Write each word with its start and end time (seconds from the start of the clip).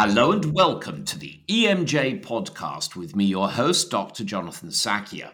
Hello 0.00 0.30
and 0.30 0.54
welcome 0.54 1.04
to 1.06 1.18
the 1.18 1.40
EMJ 1.48 2.24
podcast 2.24 2.94
with 2.94 3.16
me, 3.16 3.24
your 3.24 3.48
host, 3.48 3.90
Dr. 3.90 4.22
Jonathan 4.22 4.68
Sackier. 4.68 5.32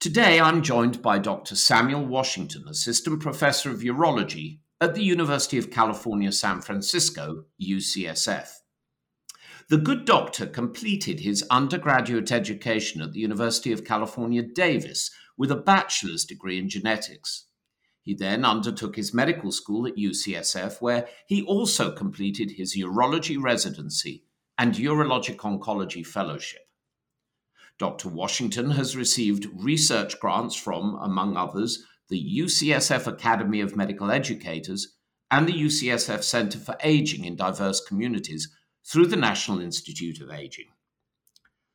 Today 0.00 0.40
I'm 0.40 0.62
joined 0.62 1.02
by 1.02 1.18
Dr. 1.18 1.54
Samuel 1.56 2.06
Washington, 2.06 2.64
Assistant 2.68 3.20
Professor 3.20 3.70
of 3.70 3.80
Urology 3.80 4.60
at 4.80 4.94
the 4.94 5.04
University 5.04 5.58
of 5.58 5.70
California, 5.70 6.32
San 6.32 6.62
Francisco, 6.62 7.44
UCSF. 7.62 8.48
The 9.68 9.76
good 9.76 10.06
doctor 10.06 10.46
completed 10.46 11.20
his 11.20 11.44
undergraduate 11.50 12.32
education 12.32 13.02
at 13.02 13.12
the 13.12 13.20
University 13.20 13.72
of 13.72 13.84
California, 13.84 14.40
Davis 14.42 15.10
with 15.36 15.50
a 15.50 15.54
bachelor's 15.54 16.24
degree 16.24 16.58
in 16.58 16.70
genetics. 16.70 17.44
He 18.06 18.14
then 18.14 18.44
undertook 18.44 18.94
his 18.94 19.12
medical 19.12 19.50
school 19.50 19.84
at 19.84 19.96
UCSF, 19.96 20.80
where 20.80 21.08
he 21.26 21.42
also 21.42 21.90
completed 21.90 22.52
his 22.52 22.76
urology 22.76 23.36
residency 23.36 24.22
and 24.56 24.76
urologic 24.76 25.38
oncology 25.38 26.06
fellowship. 26.06 26.68
Dr. 27.80 28.08
Washington 28.08 28.70
has 28.70 28.96
received 28.96 29.48
research 29.52 30.20
grants 30.20 30.54
from, 30.54 30.94
among 31.02 31.36
others, 31.36 31.84
the 32.08 32.38
UCSF 32.38 33.08
Academy 33.08 33.60
of 33.60 33.74
Medical 33.74 34.12
Educators 34.12 34.94
and 35.32 35.48
the 35.48 35.64
UCSF 35.64 36.22
Center 36.22 36.60
for 36.60 36.76
Aging 36.84 37.24
in 37.24 37.34
Diverse 37.34 37.84
Communities 37.84 38.54
through 38.84 39.08
the 39.08 39.16
National 39.16 39.60
Institute 39.60 40.20
of 40.20 40.30
Aging. 40.30 40.68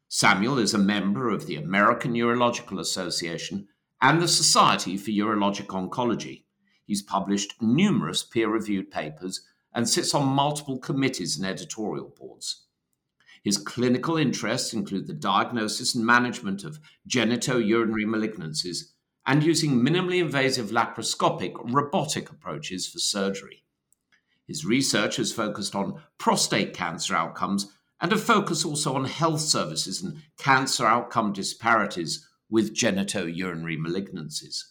Samuel 0.07 0.59
is 0.59 0.73
a 0.73 0.77
member 0.77 1.29
of 1.29 1.45
the 1.45 1.57
American 1.57 2.13
Urological 2.13 2.79
Association 2.79 3.67
and 4.01 4.21
the 4.21 4.27
Society 4.27 4.97
for 4.97 5.11
Urologic 5.11 5.67
Oncology. 5.67 6.43
He's 6.85 7.03
published 7.03 7.61
numerous 7.61 8.23
peer 8.23 8.49
reviewed 8.49 8.89
papers 8.89 9.41
and 9.73 9.87
sits 9.87 10.13
on 10.13 10.25
multiple 10.25 10.79
committees 10.79 11.37
and 11.37 11.45
editorial 11.45 12.13
boards. 12.17 12.65
His 13.43 13.57
clinical 13.57 14.17
interests 14.17 14.73
include 14.73 15.07
the 15.07 15.13
diagnosis 15.13 15.95
and 15.95 16.05
management 16.05 16.63
of 16.63 16.79
genitourinary 17.07 18.05
malignancies 18.05 18.91
and 19.25 19.43
using 19.43 19.79
minimally 19.79 20.19
invasive 20.19 20.71
laparoscopic 20.71 21.53
robotic 21.71 22.29
approaches 22.29 22.87
for 22.87 22.99
surgery. 22.99 23.63
His 24.47 24.65
research 24.65 25.15
has 25.17 25.31
focused 25.31 25.75
on 25.75 26.01
prostate 26.17 26.73
cancer 26.73 27.15
outcomes 27.15 27.71
and 27.99 28.11
a 28.11 28.17
focus 28.17 28.65
also 28.65 28.95
on 28.95 29.05
health 29.05 29.41
services 29.41 30.01
and 30.01 30.17
cancer 30.37 30.85
outcome 30.85 31.33
disparities 31.33 32.27
with 32.51 32.75
genitourinary 32.75 33.77
malignancies. 33.77 34.65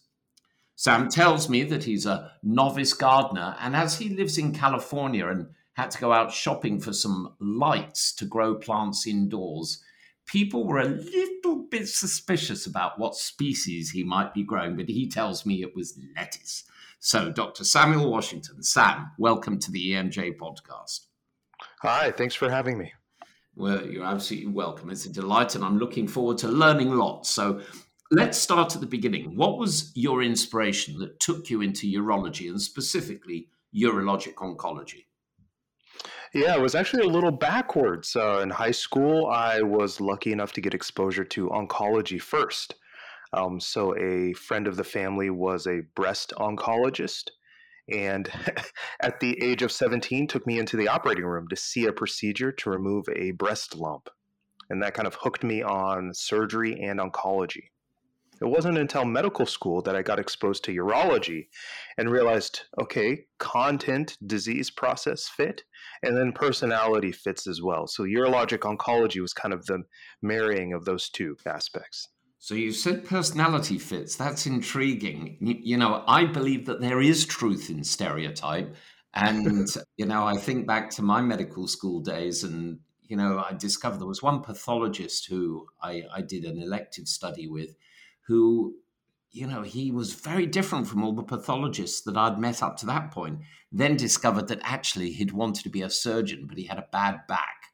Sam 0.76 1.08
tells 1.08 1.48
me 1.48 1.64
that 1.64 1.84
he's 1.84 2.06
a 2.06 2.32
novice 2.42 2.92
gardener, 2.92 3.56
and 3.58 3.74
as 3.74 3.98
he 3.98 4.10
lives 4.10 4.38
in 4.38 4.54
California 4.54 5.26
and 5.26 5.48
had 5.74 5.90
to 5.90 5.98
go 5.98 6.12
out 6.12 6.32
shopping 6.32 6.80
for 6.80 6.92
some 6.92 7.34
lights 7.40 8.14
to 8.14 8.24
grow 8.24 8.54
plants 8.54 9.06
indoors, 9.06 9.82
people 10.26 10.66
were 10.66 10.78
a 10.78 10.88
little 10.88 11.66
bit 11.70 11.88
suspicious 11.88 12.66
about 12.66 12.98
what 12.98 13.14
species 13.14 13.90
he 13.90 14.04
might 14.04 14.32
be 14.32 14.44
growing, 14.44 14.76
but 14.76 14.88
he 14.88 15.08
tells 15.08 15.44
me 15.44 15.62
it 15.62 15.74
was 15.74 15.98
lettuce. 16.16 16.64
So, 16.98 17.32
Dr. 17.32 17.64
Samuel 17.64 18.10
Washington, 18.10 18.62
Sam, 18.62 19.10
welcome 19.18 19.58
to 19.58 19.70
the 19.70 19.92
EMJ 19.92 20.36
podcast. 20.38 21.06
Hi, 21.80 22.10
thanks 22.10 22.34
for 22.34 22.50
having 22.50 22.78
me. 22.78 22.92
Well, 23.60 23.86
you're 23.86 24.06
absolutely 24.06 24.52
welcome. 24.52 24.88
It's 24.88 25.04
a 25.04 25.12
delight, 25.12 25.54
and 25.54 25.62
I'm 25.62 25.78
looking 25.78 26.08
forward 26.08 26.38
to 26.38 26.48
learning 26.48 26.94
lots. 26.94 27.28
So, 27.28 27.60
let's 28.10 28.38
start 28.38 28.74
at 28.74 28.80
the 28.80 28.86
beginning. 28.86 29.36
What 29.36 29.58
was 29.58 29.92
your 29.94 30.22
inspiration 30.22 30.98
that 31.00 31.20
took 31.20 31.50
you 31.50 31.60
into 31.60 31.86
urology 31.86 32.48
and 32.48 32.58
specifically 32.58 33.48
urologic 33.76 34.36
oncology? 34.36 35.04
Yeah, 36.32 36.56
it 36.56 36.62
was 36.62 36.74
actually 36.74 37.02
a 37.02 37.10
little 37.10 37.32
backwards. 37.32 38.16
Uh, 38.16 38.40
in 38.42 38.48
high 38.48 38.70
school, 38.70 39.26
I 39.26 39.60
was 39.60 40.00
lucky 40.00 40.32
enough 40.32 40.54
to 40.54 40.62
get 40.62 40.72
exposure 40.72 41.24
to 41.24 41.50
oncology 41.50 42.18
first. 42.18 42.76
Um, 43.34 43.60
so, 43.60 43.94
a 43.98 44.32
friend 44.32 44.68
of 44.68 44.76
the 44.76 44.84
family 44.84 45.28
was 45.28 45.66
a 45.66 45.82
breast 45.94 46.32
oncologist 46.38 47.28
and 47.90 48.30
at 49.00 49.20
the 49.20 49.42
age 49.42 49.62
of 49.62 49.72
17 49.72 50.26
took 50.26 50.46
me 50.46 50.58
into 50.58 50.76
the 50.76 50.88
operating 50.88 51.24
room 51.24 51.48
to 51.48 51.56
see 51.56 51.86
a 51.86 51.92
procedure 51.92 52.52
to 52.52 52.70
remove 52.70 53.06
a 53.14 53.32
breast 53.32 53.76
lump. 53.76 54.08
And 54.68 54.82
that 54.82 54.94
kind 54.94 55.06
of 55.06 55.16
hooked 55.16 55.42
me 55.42 55.62
on 55.62 56.14
surgery 56.14 56.80
and 56.80 57.00
oncology. 57.00 57.64
It 58.40 58.48
wasn't 58.48 58.78
until 58.78 59.04
medical 59.04 59.44
school 59.44 59.82
that 59.82 59.94
i 59.94 60.00
got 60.00 60.18
exposed 60.18 60.64
to 60.64 60.74
urology 60.74 61.48
and 61.98 62.10
realized 62.10 62.62
okay 62.80 63.26
content 63.38 64.16
disease 64.26 64.70
process 64.70 65.28
fit 65.28 65.64
and 66.02 66.16
then 66.16 66.32
personality 66.32 67.12
fits 67.12 67.46
as 67.46 67.60
well. 67.60 67.86
So 67.86 68.04
urologic 68.04 68.60
oncology 68.60 69.20
was 69.20 69.34
kind 69.34 69.52
of 69.52 69.66
the 69.66 69.82
marrying 70.22 70.72
of 70.72 70.86
those 70.86 71.10
two 71.10 71.36
aspects 71.44 72.08
so 72.42 72.54
you 72.54 72.72
said 72.72 73.04
personality 73.04 73.78
fits. 73.78 74.16
That's 74.16 74.46
intriguing. 74.46 75.36
You, 75.40 75.76
know, 75.76 76.02
I 76.06 76.24
believe 76.24 76.64
that 76.66 76.80
there 76.80 77.02
is 77.02 77.26
truth 77.26 77.68
in 77.68 77.84
stereotype. 77.84 78.74
And, 79.12 79.68
you 79.98 80.06
know, 80.06 80.26
I 80.26 80.38
think 80.38 80.66
back 80.66 80.88
to 80.92 81.02
my 81.02 81.20
medical 81.20 81.68
school 81.68 82.00
days 82.00 82.42
and, 82.42 82.78
you 83.02 83.16
know, 83.18 83.44
I 83.46 83.52
discovered 83.52 84.00
there 84.00 84.06
was 84.06 84.22
one 84.22 84.40
pathologist 84.40 85.26
who 85.26 85.66
I, 85.82 86.04
I 86.10 86.22
did 86.22 86.44
an 86.44 86.58
elective 86.58 87.08
study 87.08 87.46
with 87.46 87.76
who, 88.22 88.74
you 89.32 89.46
know, 89.46 89.60
he 89.60 89.92
was 89.92 90.14
very 90.14 90.46
different 90.46 90.86
from 90.86 91.04
all 91.04 91.12
the 91.12 91.22
pathologists 91.22 92.00
that 92.02 92.16
I'd 92.16 92.38
met 92.38 92.62
up 92.62 92.78
to 92.78 92.86
that 92.86 93.10
point. 93.10 93.40
Then 93.70 93.98
discovered 93.98 94.48
that 94.48 94.60
actually 94.62 95.12
he'd 95.12 95.32
wanted 95.32 95.64
to 95.64 95.68
be 95.68 95.82
a 95.82 95.90
surgeon, 95.90 96.46
but 96.48 96.56
he 96.56 96.64
had 96.64 96.78
a 96.78 96.88
bad 96.90 97.26
back 97.28 97.64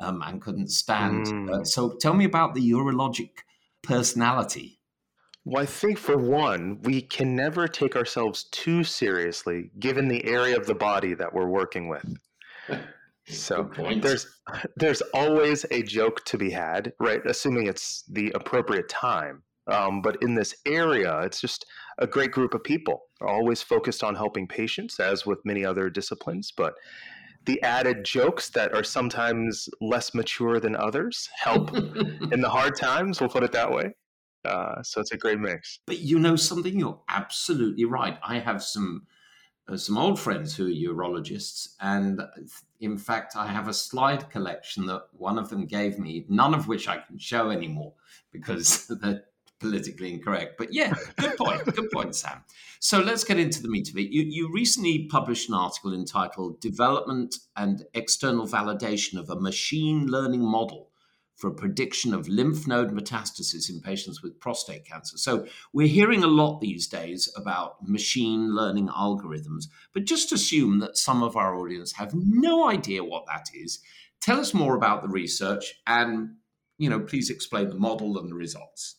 um, 0.00 0.20
and 0.26 0.42
couldn't 0.42 0.72
stand. 0.72 1.26
Mm. 1.26 1.60
Uh, 1.60 1.64
so 1.64 1.90
tell 2.00 2.14
me 2.14 2.24
about 2.24 2.54
the 2.54 2.72
urologic 2.72 3.30
personality? 3.86 4.80
Well, 5.44 5.62
I 5.62 5.66
think 5.66 5.98
for 5.98 6.18
one, 6.18 6.80
we 6.82 7.00
can 7.00 7.36
never 7.36 7.68
take 7.68 7.94
ourselves 7.94 8.44
too 8.50 8.82
seriously 8.82 9.70
given 9.78 10.08
the 10.08 10.24
area 10.24 10.56
of 10.56 10.66
the 10.66 10.74
body 10.74 11.14
that 11.14 11.32
we're 11.32 11.48
working 11.48 11.88
with. 11.88 12.04
So 13.28 13.68
there's 14.00 14.26
there's 14.76 15.02
always 15.12 15.66
a 15.70 15.82
joke 15.82 16.24
to 16.26 16.38
be 16.38 16.50
had, 16.50 16.92
right? 17.00 17.20
Assuming 17.26 17.66
it's 17.66 18.04
the 18.08 18.30
appropriate 18.36 18.88
time. 18.88 19.42
Um, 19.68 20.00
but 20.00 20.22
in 20.22 20.34
this 20.34 20.54
area, 20.64 21.20
it's 21.22 21.40
just 21.40 21.66
a 21.98 22.06
great 22.06 22.30
group 22.30 22.54
of 22.54 22.62
people. 22.62 23.02
Always 23.20 23.62
focused 23.62 24.04
on 24.04 24.14
helping 24.14 24.46
patients, 24.46 25.00
as 25.00 25.26
with 25.26 25.44
many 25.44 25.64
other 25.64 25.90
disciplines. 25.90 26.52
But 26.56 26.74
the 27.46 27.62
added 27.62 28.04
jokes 28.04 28.50
that 28.50 28.74
are 28.74 28.84
sometimes 28.84 29.68
less 29.80 30.14
mature 30.14 30.60
than 30.60 30.76
others 30.76 31.28
help 31.36 31.74
in 32.32 32.40
the 32.40 32.50
hard 32.50 32.76
times. 32.76 33.20
We'll 33.20 33.30
put 33.30 33.44
it 33.44 33.52
that 33.52 33.70
way. 33.70 33.94
Uh, 34.44 34.82
so 34.82 35.00
it's 35.00 35.12
a 35.12 35.16
great 35.16 35.38
mix. 35.38 35.80
But 35.86 36.00
you 36.00 36.18
know 36.18 36.36
something, 36.36 36.78
you're 36.78 37.00
absolutely 37.08 37.84
right. 37.84 38.18
I 38.22 38.38
have 38.38 38.62
some 38.62 39.06
uh, 39.68 39.76
some 39.76 39.98
old 39.98 40.20
friends 40.20 40.54
who 40.54 40.66
are 40.66 40.94
urologists, 40.94 41.70
and 41.80 42.22
in 42.78 42.96
fact, 42.96 43.34
I 43.34 43.48
have 43.48 43.66
a 43.66 43.74
slide 43.74 44.30
collection 44.30 44.86
that 44.86 45.06
one 45.12 45.38
of 45.38 45.48
them 45.50 45.66
gave 45.66 45.98
me, 45.98 46.24
none 46.28 46.54
of 46.54 46.68
which 46.68 46.86
I 46.86 46.98
can 46.98 47.18
show 47.18 47.50
anymore 47.50 47.94
because 48.30 48.86
they're 49.02 49.24
politically 49.60 50.12
incorrect. 50.12 50.56
But 50.58 50.72
yeah, 50.72 50.94
good 51.18 51.36
point. 51.36 51.64
good 51.64 51.90
point, 51.90 52.14
Sam. 52.14 52.42
So 52.80 53.00
let's 53.00 53.24
get 53.24 53.38
into 53.38 53.62
the 53.62 53.68
meat 53.68 53.88
of 53.88 53.96
it. 53.96 54.10
You, 54.10 54.22
you 54.22 54.52
recently 54.52 55.06
published 55.06 55.48
an 55.48 55.54
article 55.54 55.94
entitled 55.94 56.60
Development 56.60 57.34
and 57.56 57.84
External 57.94 58.46
Validation 58.46 59.18
of 59.18 59.30
a 59.30 59.40
Machine 59.40 60.06
Learning 60.06 60.42
Model 60.42 60.90
for 61.36 61.50
prediction 61.50 62.14
of 62.14 62.28
lymph 62.28 62.66
node 62.66 62.92
metastasis 62.92 63.68
in 63.68 63.80
patients 63.80 64.22
with 64.22 64.40
prostate 64.40 64.86
cancer. 64.86 65.18
So 65.18 65.46
we're 65.72 65.86
hearing 65.86 66.24
a 66.24 66.28
lot 66.28 66.60
these 66.60 66.86
days 66.88 67.30
about 67.36 67.86
machine 67.86 68.54
learning 68.54 68.88
algorithms, 68.88 69.66
but 69.92 70.04
just 70.04 70.32
assume 70.32 70.78
that 70.78 70.96
some 70.96 71.22
of 71.22 71.36
our 71.36 71.54
audience 71.54 71.92
have 71.92 72.14
no 72.14 72.68
idea 72.68 73.04
what 73.04 73.26
that 73.26 73.48
is. 73.54 73.80
Tell 74.22 74.40
us 74.40 74.54
more 74.54 74.76
about 74.76 75.02
the 75.02 75.08
research 75.08 75.74
and, 75.86 76.36
you 76.78 76.88
know, 76.88 77.00
please 77.00 77.28
explain 77.28 77.68
the 77.68 77.74
model 77.74 78.18
and 78.18 78.30
the 78.30 78.34
results. 78.34 78.96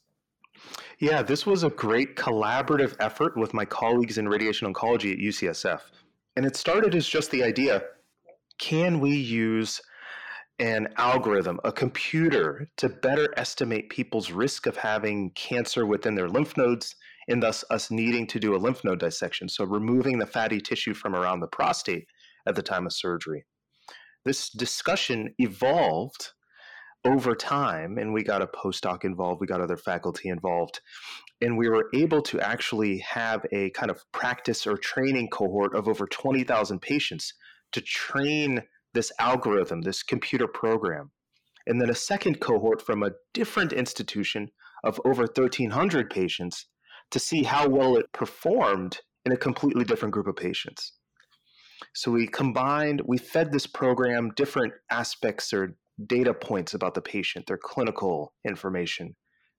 Yeah, 0.99 1.21
this 1.21 1.45
was 1.45 1.63
a 1.63 1.69
great 1.69 2.15
collaborative 2.15 2.95
effort 2.99 3.38
with 3.38 3.53
my 3.53 3.65
colleagues 3.65 4.17
in 4.17 4.27
radiation 4.27 4.71
oncology 4.71 5.13
at 5.13 5.19
UCSF. 5.19 5.81
And 6.35 6.45
it 6.45 6.55
started 6.55 6.95
as 6.95 7.07
just 7.07 7.29
the 7.29 7.44
idea 7.44 7.83
can 8.59 8.99
we 8.99 9.15
use 9.15 9.79
an 10.59 10.88
algorithm, 10.97 11.59
a 11.63 11.71
computer, 11.71 12.67
to 12.77 12.89
better 12.89 13.31
estimate 13.38 13.89
people's 13.89 14.31
risk 14.31 14.65
of 14.65 14.75
having 14.75 15.29
cancer 15.35 15.85
within 15.85 16.15
their 16.15 16.27
lymph 16.27 16.57
nodes, 16.57 16.95
and 17.27 17.44
thus 17.44 17.63
us 17.69 17.91
needing 17.91 18.25
to 18.25 18.39
do 18.39 18.55
a 18.55 18.57
lymph 18.57 18.83
node 18.83 18.99
dissection? 18.99 19.47
So, 19.47 19.65
removing 19.65 20.17
the 20.17 20.25
fatty 20.25 20.59
tissue 20.59 20.95
from 20.95 21.15
around 21.15 21.41
the 21.41 21.47
prostate 21.47 22.07
at 22.47 22.55
the 22.55 22.63
time 22.63 22.88
of 22.88 22.94
surgery. 22.94 23.45
This 24.25 24.49
discussion 24.49 25.35
evolved 25.38 26.31
over 27.07 27.33
time, 27.33 27.98
and 27.98 28.13
we 28.13 28.21
got 28.21 28.42
a 28.42 28.48
postdoc 28.48 29.06
involved, 29.06 29.39
we 29.39 29.48
got 29.48 29.62
other 29.62 29.77
faculty 29.77 30.27
involved, 30.27 30.81
and 31.42 31.57
we 31.57 31.69
were 31.69 31.89
able 31.94 32.21
to 32.21 32.39
actually 32.42 32.98
have 33.00 33.45
a 33.54 33.69
kind 33.69 33.89
of 33.89 34.04
practice 34.12 34.68
or 34.68 34.75
training 34.77 35.30
cohort 35.30 35.74
of 35.74 35.88
over 35.88 36.06
20,000 36.06 36.81
patients 36.81 37.33
to 37.71 37.81
train 37.81 38.62
this 38.94 39.12
algorithm, 39.19 39.81
this 39.81 40.04
computer 40.04 40.48
program. 40.48 41.12
And 41.65 41.80
then 41.81 41.89
a 41.89 41.95
second 41.95 42.42
cohort 42.42 42.81
from 42.81 43.04
a 43.04 43.12
different 43.33 43.71
institution 43.71 44.50
of 44.83 45.00
over 45.06 45.24
1,300 45.24 46.09
patients 46.09 46.65
to 47.12 47.19
see 47.19 47.44
how 47.44 47.69
well 47.69 47.95
it 47.95 48.12
performed 48.12 49.00
in 49.25 49.31
a 49.31 49.38
completely 49.38 49.86
different 49.86 50.13
group 50.13 50.27
of 50.27 50.36
patients. 50.36 50.94
So 51.94 52.12
we 52.12 52.27
combined, 52.27 53.01
we 53.06 53.18
fed 53.18 53.51
this 53.51 53.68
program 53.68 54.31
different 54.36 54.74
aspects 54.92 55.54
or 55.54 55.77
data 56.05 56.33
points 56.33 56.73
about 56.73 56.94
the 56.94 57.01
patient, 57.01 57.47
their 57.47 57.57
clinical 57.57 58.33
information, 58.45 59.15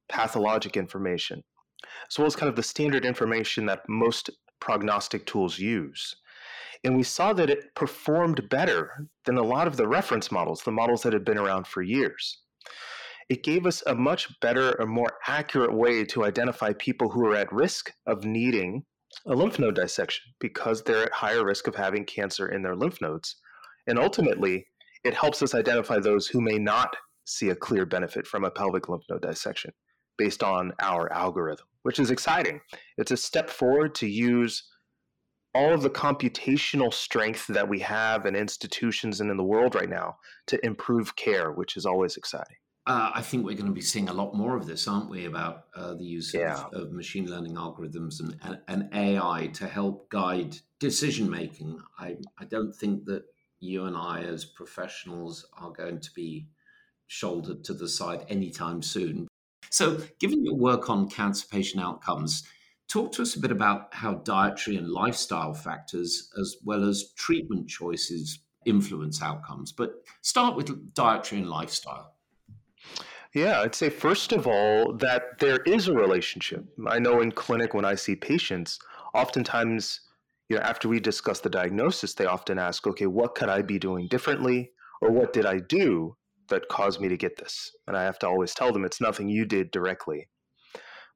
pathologic 0.09 0.77
information, 0.77 1.43
as 2.11 2.19
well 2.19 2.27
as 2.27 2.37
kind 2.37 2.49
of 2.49 2.57
the 2.57 2.63
standard 2.63 3.05
information 3.05 3.67
that 3.67 3.89
most 3.89 4.31
prognostic 4.61 5.27
tools 5.27 5.59
use. 5.59 6.15
And 6.85 6.97
we 6.97 7.03
saw 7.03 7.33
that 7.33 7.51
it 7.51 7.75
performed 7.75 8.49
better 8.49 9.09
than 9.25 9.37
a 9.37 9.43
lot 9.43 9.67
of 9.67 9.77
the 9.77 9.89
reference 9.89 10.31
models, 10.31 10.63
the 10.63 10.71
models 10.71 11.03
that 11.03 11.13
had 11.13 11.25
been 11.25 11.39
around 11.39 11.67
for 11.67 11.83
years. 11.83 12.39
It 13.29 13.43
gave 13.43 13.67
us 13.67 13.83
a 13.87 13.95
much 13.95 14.29
better, 14.41 14.73
a 14.73 14.87
more 14.87 15.13
accurate 15.27 15.73
way 15.73 16.05
to 16.07 16.25
identify 16.25 16.73
people 16.75 17.11
who 17.11 17.27
are 17.27 17.35
at 17.35 17.53
risk 17.53 17.93
of 18.07 18.25
needing 18.25 18.85
a 19.27 19.35
lymph 19.35 19.59
node 19.59 19.75
dissection 19.75 20.33
because 20.41 20.83
they're 20.83 21.05
at 21.05 21.13
higher 21.13 21.45
risk 21.45 21.67
of 21.67 21.75
having 21.75 22.05
cancer 22.05 22.49
in 22.49 22.63
their 22.63 22.77
lymph 22.77 23.01
nodes. 23.01 23.37
And 23.87 23.99
ultimately, 23.99 24.67
it 25.05 25.15
helps 25.15 25.43
us 25.43 25.55
identify 25.55 25.99
those 25.99 26.27
who 26.27 26.41
may 26.41 26.59
not 26.59 26.97
see 27.25 27.51
a 27.51 27.55
clear 27.55 27.85
benefit 27.85 28.27
from 28.27 28.45
a 28.45 28.51
pelvic 28.51 28.89
lymph 28.89 29.05
node 29.11 29.23
dissection 29.23 29.73
based 30.17 30.43
on 30.43 30.73
our 30.83 31.13
algorithm, 31.13 31.67
which 31.83 31.99
is 31.99 32.11
exciting. 32.11 32.61
It's 32.97 33.13
a 33.13 33.17
step 33.17 33.51
forward 33.51 33.95
to 33.97 34.09
use 34.09 34.65
all 35.55 35.73
of 35.73 35.83
the 35.83 35.91
computational 35.91 36.93
strength 36.93 37.47
that 37.49 37.69
we 37.69 37.81
have 37.81 38.27
in 38.27 38.37
institutions 38.37 39.21
and 39.21 39.31
in 39.31 39.37
the 39.37 39.45
world 39.45 39.75
right 39.75 39.89
now 39.89 40.17
to 40.47 40.65
improve 40.65 41.17
care, 41.17 41.53
which 41.53 41.77
is 41.77 41.87
always 41.87 42.17
exciting. 42.17 42.57
Uh, 42.87 43.11
I 43.15 43.21
think 43.21 43.45
we're 43.45 43.55
going 43.55 43.67
to 43.67 43.73
be 43.73 43.83
seeing 43.83 44.09
a 44.09 44.15
lot 44.15 44.35
more 44.35 44.57
of 44.57 44.67
this, 44.67 44.89
aren't 44.89 45.11
we, 45.11 45.27
about 45.27 45.65
uh, 45.77 45.95
the 45.95 46.05
use 46.05 46.33
yeah. 46.33 46.65
of, 46.73 46.85
of, 46.85 46.93
machine 46.93 47.31
learning 47.31 47.55
algorithms 47.55 48.21
and, 48.21 48.35
and, 48.41 48.61
and, 48.67 48.95
AI 48.95 49.49
to 49.55 49.67
help 49.67 50.09
guide 50.09 50.57
decision 50.79 51.29
making. 51.29 51.79
I, 51.99 52.17
I 52.39 52.47
don't 52.47 52.73
think 52.73 53.05
that 53.05 53.25
you 53.61 53.85
and 53.85 53.97
I, 53.97 54.23
as 54.23 54.45
professionals, 54.45 55.47
are 55.59 55.71
going 55.71 56.01
to 56.01 56.11
be 56.15 56.49
shouldered 57.07 57.65
to 57.65 57.75
the 57.75 57.89
side 57.89 58.25
anytime 58.29 58.83
soon. 58.83 59.29
So, 59.71 60.01
given 60.19 60.45
your 60.45 60.57
work 60.57 60.89
on 60.89 61.09
cancer 61.09 61.47
patient 61.51 61.83
outcomes, 61.83 62.45
talk 62.89 63.13
to 63.13 63.23
us 63.23 63.37
a 63.37 63.41
bit 63.41 63.51
about 63.51 63.93
how 63.93 64.15
dietary 64.15 64.77
and 64.77 64.89
lifestyle 64.89 65.53
factors, 65.55 66.31
as 66.39 66.57
well 66.65 66.85
as 66.85 67.13
treatment 67.17 67.69
choices, 67.69 68.41
influence 68.65 69.23
outcomes. 69.23 69.73
But 69.73 69.95
start 70.23 70.57
with 70.57 70.95
dietary 70.95 71.43
and 71.43 71.51
lifestyle. 71.51 72.15
Yeah, 73.35 73.61
I'd 73.61 73.75
say 73.75 73.91
first 73.91 74.33
of 74.33 74.47
all 74.47 74.95
that 74.95 75.39
there 75.39 75.59
is 75.67 75.89
a 75.89 75.93
relationship. 75.93 76.65
I 76.87 76.99
know 76.99 77.21
in 77.21 77.33
clinic 77.33 77.75
when 77.75 77.85
I 77.85 77.95
see 77.95 78.17
patients, 78.17 78.79
oftentimes, 79.15 80.01
you 80.49 80.57
know, 80.57 80.63
after 80.63 80.89
we 80.89 81.01
discuss 81.01 81.41
the 81.41 81.51
diagnosis, 81.51 82.15
they 82.15 82.27
often 82.27 82.59
ask, 82.59 82.87
okay, 82.87 83.07
what 83.07 83.35
could 83.35 83.49
I 83.49 83.63
be 83.63 83.79
doing 83.79 84.09
differently? 84.09 84.71
Or 85.01 85.11
what 85.11 85.33
did 85.33 85.47
I 85.47 85.61
do 85.61 86.17
that 86.49 86.69
caused 86.69 87.01
me 87.01 87.09
to 87.09 87.17
get 87.17 87.37
this? 87.37 87.71
And 87.87 87.97
I 87.97 88.05
have 88.05 88.19
to 88.21 88.29
always 88.29 88.55
tell 88.55 88.73
them 88.73 88.85
it's 88.85 89.01
nothing 89.01 89.29
you 89.29 89.45
did 89.45 89.71
directly. 89.71 90.29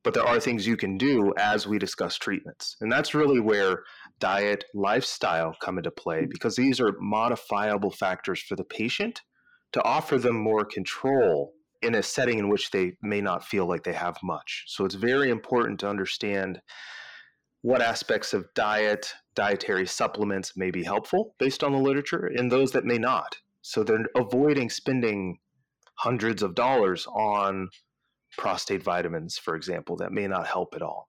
But 0.04 0.14
there 0.14 0.26
are 0.26 0.40
things 0.40 0.66
you 0.66 0.76
can 0.76 0.98
do 0.98 1.32
as 1.38 1.66
we 1.66 1.78
discuss 1.78 2.16
treatments. 2.16 2.76
And 2.80 2.90
that's 2.90 3.14
really 3.14 3.40
where 3.40 3.84
diet, 4.18 4.64
lifestyle 4.74 5.56
come 5.62 5.78
into 5.78 5.92
play 5.92 6.22
mm. 6.22 6.30
because 6.30 6.56
these 6.56 6.80
are 6.80 6.96
modifiable 7.00 7.90
factors 7.90 8.42
for 8.42 8.56
the 8.56 8.64
patient 8.64 9.20
to 9.72 9.82
offer 9.84 10.18
them 10.18 10.36
more 10.36 10.64
control 10.64 11.52
in 11.82 11.94
a 11.94 12.02
setting 12.02 12.38
in 12.38 12.48
which 12.48 12.70
they 12.70 12.92
may 13.02 13.20
not 13.20 13.44
feel 13.44 13.66
like 13.66 13.84
they 13.84 13.92
have 13.92 14.16
much. 14.22 14.64
So 14.66 14.84
it's 14.84 14.94
very 14.94 15.30
important 15.30 15.80
to 15.80 15.88
understand 15.88 16.60
what 17.62 17.80
aspects 17.80 18.34
of 18.34 18.46
diet, 18.54 19.12
dietary 19.34 19.86
supplements 19.86 20.56
may 20.56 20.70
be 20.70 20.84
helpful 20.84 21.34
based 21.38 21.64
on 21.64 21.72
the 21.72 21.78
literature, 21.78 22.30
and 22.36 22.50
those 22.50 22.72
that 22.72 22.84
may 22.84 22.98
not. 22.98 23.36
So 23.62 23.82
they're 23.82 24.06
avoiding 24.16 24.70
spending 24.70 25.38
hundreds 25.94 26.42
of 26.42 26.54
dollars 26.54 27.06
on 27.06 27.68
prostate 28.36 28.82
vitamins, 28.82 29.38
for 29.38 29.54
example, 29.54 29.96
that 29.96 30.12
may 30.12 30.26
not 30.26 30.46
help 30.46 30.74
at 30.74 30.82
all. 30.82 31.08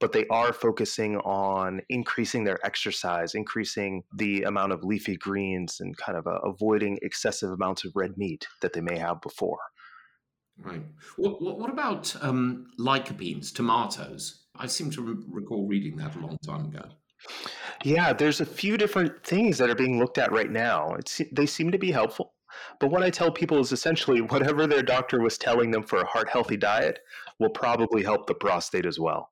But 0.00 0.12
they 0.12 0.26
are 0.28 0.52
focusing 0.52 1.16
on 1.18 1.80
increasing 1.88 2.44
their 2.44 2.64
exercise, 2.64 3.34
increasing 3.34 4.04
the 4.14 4.42
amount 4.42 4.72
of 4.72 4.84
leafy 4.84 5.16
greens, 5.16 5.78
and 5.80 5.96
kind 5.96 6.16
of 6.16 6.26
uh, 6.26 6.38
avoiding 6.44 6.98
excessive 7.02 7.50
amounts 7.50 7.84
of 7.84 7.92
red 7.96 8.16
meat 8.16 8.46
that 8.62 8.74
they 8.74 8.80
may 8.80 8.98
have 8.98 9.20
before. 9.20 9.58
Right. 10.60 10.82
What, 11.16 11.40
what 11.40 11.70
about 11.70 12.14
um, 12.22 12.66
lycopenes, 12.78 13.52
tomatoes? 13.52 14.44
I 14.56 14.66
seem 14.66 14.90
to 14.90 15.02
re- 15.02 15.24
recall 15.28 15.66
reading 15.66 15.96
that 15.96 16.14
a 16.14 16.18
long 16.20 16.36
time 16.44 16.66
ago. 16.66 16.84
Yeah, 17.84 18.12
there's 18.12 18.40
a 18.40 18.46
few 18.46 18.76
different 18.76 19.24
things 19.24 19.58
that 19.58 19.70
are 19.70 19.74
being 19.74 19.98
looked 19.98 20.18
at 20.18 20.32
right 20.32 20.50
now. 20.50 20.94
It's, 20.94 21.20
they 21.32 21.46
seem 21.46 21.70
to 21.70 21.78
be 21.78 21.92
helpful. 21.92 22.34
But 22.80 22.90
what 22.90 23.02
I 23.02 23.10
tell 23.10 23.30
people 23.30 23.58
is 23.60 23.72
essentially 23.72 24.20
whatever 24.22 24.66
their 24.66 24.82
doctor 24.82 25.20
was 25.20 25.38
telling 25.38 25.70
them 25.70 25.82
for 25.82 26.00
a 26.00 26.06
heart 26.06 26.28
healthy 26.28 26.56
diet 26.56 27.00
will 27.38 27.50
probably 27.50 28.02
help 28.02 28.26
the 28.26 28.34
prostate 28.34 28.86
as 28.86 28.98
well. 28.98 29.30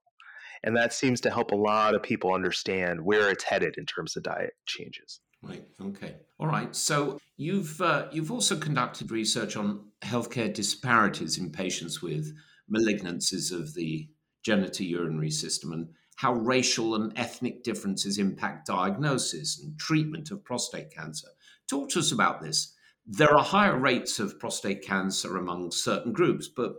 And 0.62 0.76
that 0.76 0.92
seems 0.92 1.20
to 1.22 1.30
help 1.30 1.50
a 1.50 1.56
lot 1.56 1.94
of 1.94 2.02
people 2.02 2.32
understand 2.32 3.00
where 3.04 3.30
it's 3.30 3.44
headed 3.44 3.76
in 3.76 3.86
terms 3.86 4.16
of 4.16 4.22
diet 4.22 4.54
changes. 4.66 5.20
Right. 5.42 5.64
Okay. 5.80 6.16
All 6.40 6.46
right. 6.46 6.74
So 6.74 7.20
you've 7.36 7.80
uh, 7.80 8.06
you've 8.10 8.32
also 8.32 8.56
conducted 8.56 9.10
research 9.10 9.56
on 9.56 9.84
healthcare 10.02 10.52
disparities 10.52 11.38
in 11.38 11.52
patients 11.52 12.02
with 12.02 12.34
malignancies 12.74 13.52
of 13.52 13.74
the 13.74 14.08
genitourinary 14.46 15.32
system 15.32 15.72
and 15.72 15.88
how 16.16 16.32
racial 16.32 16.94
and 16.94 17.12
ethnic 17.16 17.62
differences 17.62 18.18
impact 18.18 18.66
diagnosis 18.66 19.60
and 19.62 19.78
treatment 19.78 20.30
of 20.30 20.44
prostate 20.44 20.90
cancer. 20.90 21.28
Talk 21.68 21.90
to 21.90 21.98
us 21.98 22.12
about 22.12 22.42
this. 22.42 22.74
There 23.06 23.32
are 23.32 23.44
higher 23.44 23.78
rates 23.78 24.18
of 24.18 24.38
prostate 24.38 24.82
cancer 24.82 25.36
among 25.36 25.70
certain 25.70 26.12
groups, 26.12 26.48
but 26.48 26.74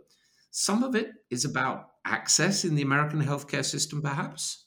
some 0.51 0.83
of 0.83 0.95
it 0.95 1.11
is 1.29 1.45
about 1.45 1.89
access 2.05 2.65
in 2.65 2.75
the 2.75 2.81
American 2.81 3.23
healthcare 3.23 3.63
system, 3.63 4.01
perhaps. 4.01 4.65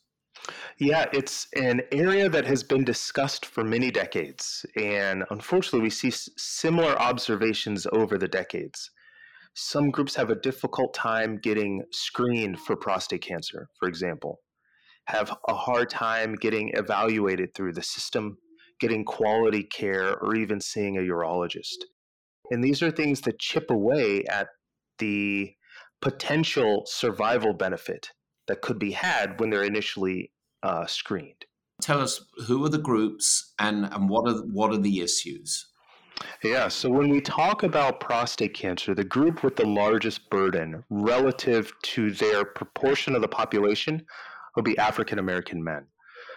Yeah, 0.79 1.07
it's 1.13 1.49
an 1.55 1.83
area 1.93 2.29
that 2.29 2.47
has 2.47 2.63
been 2.63 2.85
discussed 2.85 3.45
for 3.45 3.65
many 3.65 3.91
decades. 3.91 4.65
And 4.77 5.25
unfortunately, 5.31 5.81
we 5.81 5.91
see 5.91 6.11
similar 6.11 6.99
observations 6.99 7.87
over 7.93 8.17
the 8.17 8.29
decades. 8.29 8.91
Some 9.55 9.91
groups 9.91 10.15
have 10.15 10.31
a 10.31 10.37
difficult 10.37 10.95
time 10.95 11.39
getting 11.39 11.83
screened 11.91 12.61
for 12.61 12.77
prostate 12.77 13.23
cancer, 13.23 13.69
for 13.79 13.89
example, 13.89 14.41
have 15.11 15.35
a 15.49 15.55
hard 15.55 15.91
time 15.91 16.35
getting 16.35 16.71
evaluated 16.75 17.55
through 17.55 17.73
the 17.73 17.83
system, 17.83 18.39
getting 18.81 19.05
quality 19.05 19.63
care, 19.63 20.17
or 20.19 20.35
even 20.35 20.61
seeing 20.61 20.97
a 20.97 21.01
urologist. 21.01 21.85
And 22.51 22.63
these 22.65 22.83
are 22.83 22.91
things 22.91 23.21
that 23.23 23.39
chip 23.39 23.71
away 23.71 24.25
at 24.25 24.49
the 24.99 25.53
potential 26.01 26.85
survival 26.87 27.53
benefit 27.53 28.11
that 28.49 28.63
could 28.63 28.79
be 28.79 28.93
had 28.93 29.39
when 29.39 29.51
they're 29.51 29.65
initially 29.65 30.33
uh, 30.63 30.87
screened. 30.87 31.45
Tell 31.81 32.01
us 32.01 32.21
who 32.47 32.65
are 32.65 32.69
the 32.69 32.79
groups 32.79 33.55
and, 33.59 33.87
and 33.87 34.09
what 34.09 34.29
are 34.29 34.39
what 34.53 34.73
are 34.73 34.79
the 34.79 35.01
issues? 35.01 35.67
Yeah, 36.45 36.69
so 36.69 36.91
when 36.91 37.09
we 37.09 37.21
talk 37.23 37.63
about 37.63 38.01
prostate 38.01 38.53
cancer, 38.53 38.95
the 38.95 39.05
group 39.05 39.43
with 39.43 39.57
the 39.57 39.67
largest 39.67 40.29
burden 40.29 40.85
relative 40.91 41.73
to 41.83 42.11
their 42.11 42.45
proportion 42.45 43.15
of 43.15 43.23
the 43.23 43.29
population 43.29 44.05
will 44.57 44.63
be 44.63 44.79
African 44.79 45.19
American 45.19 45.63
men. 45.63 45.87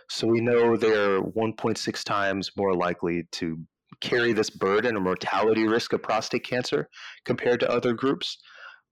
So 0.10 0.27
we 0.27 0.41
know 0.41 0.75
they're 0.75 1.22
1.6 1.22 2.03
times 2.03 2.51
more 2.58 2.75
likely 2.75 3.24
to 3.34 3.58
carry 4.01 4.34
this 4.34 4.50
burden 4.50 4.98
or 4.98 5.00
mortality 5.00 5.67
risk 5.67 5.93
of 5.93 6.03
prostate 6.03 6.46
cancer 6.46 6.89
compared 7.25 7.60
to 7.62 7.70
other 7.70 7.93
groups 7.93 8.38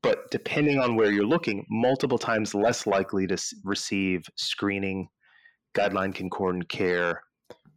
but 0.04 0.32
depending 0.32 0.80
on 0.80 0.96
where 0.96 1.12
you're 1.12 1.26
looking, 1.26 1.66
multiple 1.70 2.18
times 2.18 2.56
less 2.56 2.88
likely 2.88 3.28
to 3.28 3.38
receive 3.64 4.24
screening, 4.36 5.08
guideline 5.76 6.14
concordant 6.14 6.70
care, 6.70 7.22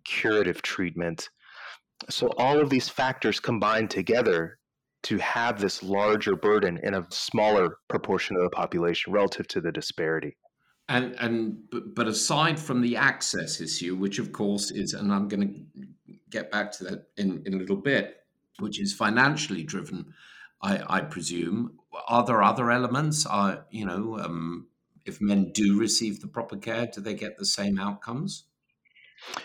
curative 0.05 0.63
treatment. 0.63 1.29
So, 2.09 2.29
all 2.39 2.59
of 2.59 2.71
these 2.71 2.89
factors 2.89 3.41
combine 3.41 3.89
together 3.89 4.59
to 5.05 5.19
have 5.19 5.61
this 5.61 5.83
larger 5.83 6.35
burden 6.35 6.79
in 6.83 6.95
a 6.95 7.07
smaller 7.11 7.77
proportion 7.89 8.37
of 8.37 8.43
the 8.43 8.51
population 8.51 9.13
relative 9.13 9.47
to 9.49 9.61
the 9.61 9.71
disparity. 9.71 10.37
And 10.89 11.15
and 11.19 11.59
but, 11.71 12.07
aside 12.09 12.59
from 12.59 12.83
the 12.83 12.97
access 12.97 13.61
issue, 13.61 13.97
which 13.97 14.19
of 14.19 14.33
course 14.33 14.71
is, 14.71 14.93
and 14.93 15.13
I'm 15.13 15.29
going 15.29 15.49
to 15.49 15.87
get 16.29 16.51
back 16.51 16.73
to 16.73 16.85
that 16.85 17.09
in, 17.17 17.43
in 17.47 17.55
a 17.55 17.57
little 17.57 17.77
bit, 17.77 18.17
which 18.59 18.79
is 18.79 18.93
financially 18.93 19.63
driven, 19.63 20.13
I, 20.61 20.99
I 20.99 21.01
presume. 21.01 21.79
Are 22.09 22.25
there 22.25 22.43
other 22.43 22.71
elements? 22.71 23.25
Are 23.25 23.65
you 23.71 23.87
know, 23.87 24.19
um, 24.19 24.67
if 25.07 25.23
men 25.23 25.53
do 25.53 25.79
receive 25.79 26.21
the 26.21 26.29
proper 26.29 26.57
care, 26.57 26.87
do 26.87 27.01
they 27.01 27.15
get 27.15 27.39
the 27.39 27.47
same 27.47 27.79
outcomes? 27.79 28.45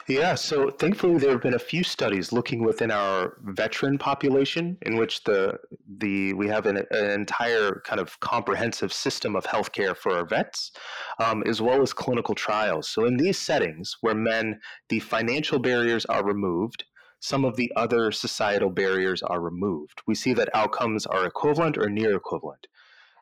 Yeah, 0.07 0.35
so 0.35 0.71
thankfully 0.71 1.17
there 1.17 1.31
have 1.31 1.41
been 1.41 1.53
a 1.53 1.59
few 1.59 1.83
studies 1.83 2.31
looking 2.31 2.63
within 2.63 2.91
our 2.91 3.37
veteran 3.43 3.97
population 3.97 4.77
in 4.81 4.97
which 4.97 5.23
the 5.23 5.57
the 5.97 6.33
we 6.33 6.47
have 6.47 6.65
an, 6.65 6.77
an 6.91 7.11
entire 7.11 7.81
kind 7.85 8.01
of 8.01 8.19
comprehensive 8.19 8.91
system 8.91 9.35
of 9.35 9.45
healthcare 9.45 9.95
for 9.95 10.15
our 10.15 10.25
vets, 10.25 10.71
um, 11.19 11.43
as 11.45 11.61
well 11.61 11.81
as 11.81 11.93
clinical 11.93 12.35
trials. 12.35 12.89
So 12.89 13.05
in 13.05 13.17
these 13.17 13.37
settings 13.37 13.97
where 14.01 14.15
men 14.15 14.59
the 14.89 14.99
financial 14.99 15.59
barriers 15.59 16.05
are 16.05 16.25
removed, 16.25 16.83
some 17.19 17.45
of 17.45 17.55
the 17.55 17.71
other 17.75 18.11
societal 18.11 18.69
barriers 18.69 19.21
are 19.21 19.41
removed. 19.41 20.01
We 20.07 20.15
see 20.15 20.33
that 20.33 20.49
outcomes 20.53 21.05
are 21.05 21.25
equivalent 21.25 21.77
or 21.77 21.89
near 21.89 22.15
equivalent 22.15 22.67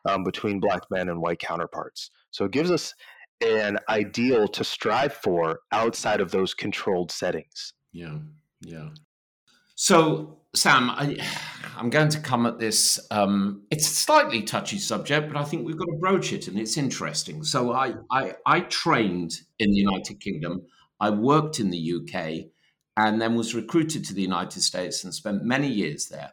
um, 0.04 0.24
between 0.24 0.60
black 0.60 0.82
men 0.90 1.08
and 1.08 1.20
white 1.20 1.38
counterparts. 1.38 2.10
So 2.30 2.44
it 2.44 2.52
gives 2.52 2.70
us 2.70 2.94
an 3.40 3.78
ideal 3.88 4.48
to 4.48 4.64
strive 4.64 5.12
for 5.12 5.60
outside 5.72 6.20
of 6.20 6.30
those 6.30 6.54
controlled 6.54 7.10
settings. 7.10 7.72
Yeah, 7.92 8.18
yeah. 8.60 8.88
So, 9.74 10.40
Sam, 10.54 10.90
I, 10.90 11.16
am 11.76 11.90
going 11.90 12.08
to 12.08 12.20
come 12.20 12.46
at 12.46 12.58
this. 12.58 12.98
Um, 13.10 13.62
it's 13.70 13.86
a 13.86 13.94
slightly 13.94 14.42
touchy 14.42 14.78
subject, 14.78 15.32
but 15.32 15.40
I 15.40 15.44
think 15.44 15.64
we've 15.64 15.78
got 15.78 15.86
to 15.86 15.98
broach 16.00 16.32
it, 16.32 16.48
and 16.48 16.58
it's 16.58 16.76
interesting. 16.76 17.44
So, 17.44 17.72
I, 17.72 17.94
I, 18.10 18.34
I 18.44 18.60
trained 18.60 19.40
in 19.58 19.70
the 19.70 19.76
United 19.76 20.20
Kingdom. 20.20 20.62
I 21.00 21.10
worked 21.10 21.60
in 21.60 21.70
the 21.70 21.92
UK, 22.00 22.50
and 22.96 23.22
then 23.22 23.36
was 23.36 23.54
recruited 23.54 24.04
to 24.06 24.14
the 24.14 24.22
United 24.22 24.60
States 24.60 25.04
and 25.04 25.14
spent 25.14 25.44
many 25.44 25.68
years 25.68 26.08
there. 26.08 26.32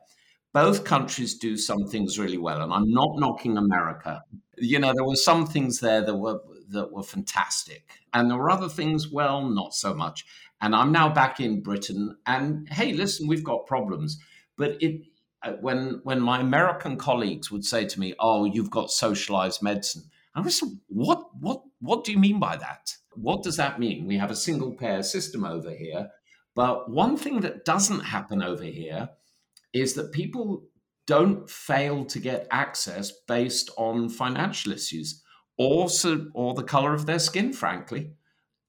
Both 0.51 0.83
countries 0.83 1.38
do 1.38 1.57
some 1.57 1.85
things 1.85 2.17
really 2.17 2.39
well, 2.39 2.62
and 2.62 2.74
I'm 2.74 2.89
not 2.89 3.17
knocking 3.17 3.57
America. 3.57 4.24
You 4.57 4.79
know, 4.79 4.93
there 4.93 5.05
were 5.05 5.15
some 5.17 5.45
things 5.45 5.79
there 5.79 6.01
that 6.01 6.15
were 6.15 6.39
that 6.69 6.91
were 6.91 7.03
fantastic. 7.03 7.89
And 8.13 8.29
there 8.29 8.38
were 8.38 8.50
other 8.50 8.69
things, 8.69 9.10
well, 9.10 9.48
not 9.48 9.74
so 9.74 9.93
much. 9.93 10.25
And 10.62 10.75
I'm 10.75 10.91
now 10.91 11.10
back 11.10 11.39
in 11.39 11.62
Britain. 11.62 12.17
And 12.25 12.67
hey, 12.69 12.93
listen, 12.93 13.27
we've 13.27 13.43
got 13.43 13.67
problems. 13.67 14.17
But 14.57 14.81
it, 14.81 15.01
uh, 15.43 15.53
when 15.62 16.01
when 16.03 16.22
my 16.22 16.39
American 16.39 16.98
colleagues 16.98 17.51
would 17.51 17.65
say 17.65 17.86
to 17.86 18.00
me, 18.00 18.13
"Oh, 18.19 18.45
you've 18.45 18.72
got 18.72 18.89
socialized 18.89 19.62
medicine," 19.62 20.03
I 20.34 20.41
was, 20.41 20.63
"What? 20.88 21.36
What? 21.39 21.63
What 21.79 22.03
do 22.03 22.12
you 22.12 22.17
mean 22.17 22.39
by 22.39 22.55
that? 22.57 22.95
What 23.13 23.43
does 23.43 23.57
that 23.57 23.79
mean? 23.79 24.07
We 24.07 24.17
have 24.17 24.31
a 24.31 24.36
single 24.36 24.72
payer 24.72 25.03
system 25.03 25.43
over 25.43 25.72
here, 25.72 26.10
but 26.55 26.89
one 26.89 27.17
thing 27.17 27.41
that 27.41 27.65
doesn't 27.65 28.00
happen 28.00 28.41
over 28.41 28.63
here 28.63 29.10
is 29.74 29.93
that 29.95 30.13
people 30.13 30.63
don't 31.05 31.50
fail 31.50 32.05
to 32.05 32.19
get 32.19 32.48
access 32.50 33.12
based 33.27 33.69
on 33.77 34.10
financial 34.10 34.72
issues 34.72 35.22
or 35.57 35.88
or 36.33 36.53
the 36.53 36.63
color 36.63 36.93
of 36.93 37.05
their 37.05 37.19
skin. 37.19 37.53
Frankly, 37.53 38.12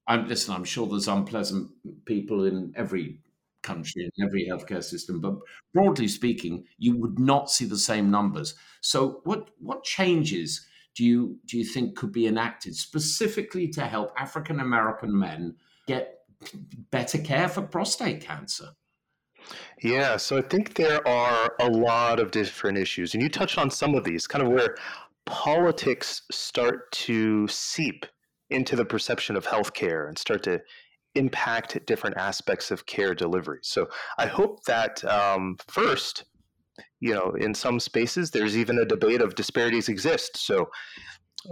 I'm 0.07 0.27
listen. 0.27 0.53
I'm 0.53 0.63
sure 0.63 0.87
there's 0.87 1.07
unpleasant 1.07 1.69
people 2.05 2.45
in 2.45 2.73
every 2.75 3.19
country 3.63 4.03
in 4.05 4.25
every 4.25 4.47
healthcare 4.49 4.83
system, 4.83 5.19
but 5.19 5.35
broadly 5.73 6.07
speaking, 6.07 6.65
you 6.77 6.97
would 6.97 7.19
not 7.19 7.51
see 7.51 7.65
the 7.65 7.77
same 7.77 8.09
numbers. 8.09 8.55
So, 8.81 9.21
what 9.23 9.49
what 9.59 9.83
changes 9.83 10.65
do 10.95 11.03
you 11.03 11.37
do 11.45 11.57
you 11.57 11.65
think 11.65 11.95
could 11.95 12.11
be 12.11 12.27
enacted 12.27 12.75
specifically 12.75 13.67
to 13.69 13.85
help 13.85 14.13
African 14.17 14.59
American 14.59 15.17
men 15.17 15.55
get 15.87 16.19
better 16.91 17.17
care 17.17 17.49
for 17.49 17.61
prostate 17.61 18.21
cancer? 18.21 18.69
Yeah, 19.81 20.17
so 20.17 20.37
I 20.37 20.41
think 20.41 20.73
there 20.73 21.07
are 21.07 21.53
a 21.59 21.69
lot 21.69 22.19
of 22.19 22.31
different 22.31 22.77
issues, 22.77 23.13
and 23.13 23.23
you 23.23 23.29
touched 23.29 23.57
on 23.57 23.69
some 23.69 23.95
of 23.95 24.03
these, 24.03 24.27
kind 24.27 24.43
of 24.43 24.51
where 24.51 24.75
politics 25.27 26.23
start 26.31 26.91
to 26.91 27.47
seep 27.47 28.05
into 28.49 28.75
the 28.75 28.85
perception 28.85 29.35
of 29.35 29.45
healthcare 29.45 30.07
and 30.07 30.17
start 30.17 30.41
to 30.43 30.61
impact 31.15 31.85
different 31.85 32.17
aspects 32.17 32.71
of 32.71 32.85
care 32.85 33.13
delivery. 33.13 33.59
So 33.61 33.87
I 34.17 34.27
hope 34.27 34.63
that 34.65 35.03
um, 35.05 35.57
first, 35.67 36.23
you 36.99 37.13
know, 37.13 37.33
in 37.39 37.53
some 37.53 37.79
spaces, 37.79 38.31
there's 38.31 38.57
even 38.57 38.79
a 38.79 38.85
debate 38.85 39.21
of 39.21 39.35
disparities 39.35 39.89
exist. 39.89 40.37
So 40.37 40.69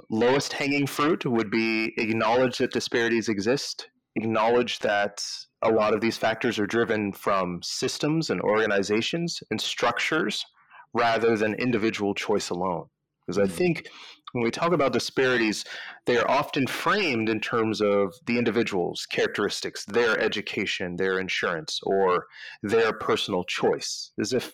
lowest 0.09 0.53
hanging 0.53 0.87
fruit 0.87 1.25
would 1.25 1.51
be 1.51 1.93
acknowledge 1.97 2.57
that 2.59 2.73
disparities 2.73 3.29
exist, 3.29 3.89
acknowledge 4.15 4.79
that 4.79 5.23
a 5.61 5.71
lot 5.71 5.93
of 5.93 6.01
these 6.01 6.17
factors 6.17 6.59
are 6.59 6.67
driven 6.67 7.11
from 7.11 7.59
systems 7.63 8.29
and 8.29 8.39
organizations 8.41 9.41
and 9.51 9.59
structures 9.59 10.45
rather 10.93 11.35
than 11.35 11.55
individual 11.55 12.13
choice 12.13 12.49
alone. 12.49 12.85
Because 13.25 13.39
I 13.39 13.51
think 13.51 13.87
when 14.33 14.43
we 14.43 14.51
talk 14.51 14.73
about 14.73 14.93
disparities, 14.93 15.63
they 16.05 16.17
are 16.17 16.29
often 16.29 16.67
framed 16.67 17.29
in 17.29 17.39
terms 17.39 17.81
of 17.81 18.13
the 18.25 18.37
individual's 18.37 19.05
characteristics, 19.05 19.85
their 19.85 20.19
education, 20.19 20.95
their 20.95 21.19
insurance, 21.19 21.79
or 21.83 22.27
their 22.61 22.93
personal 22.93 23.43
choice, 23.45 24.11
as 24.19 24.33
if 24.33 24.51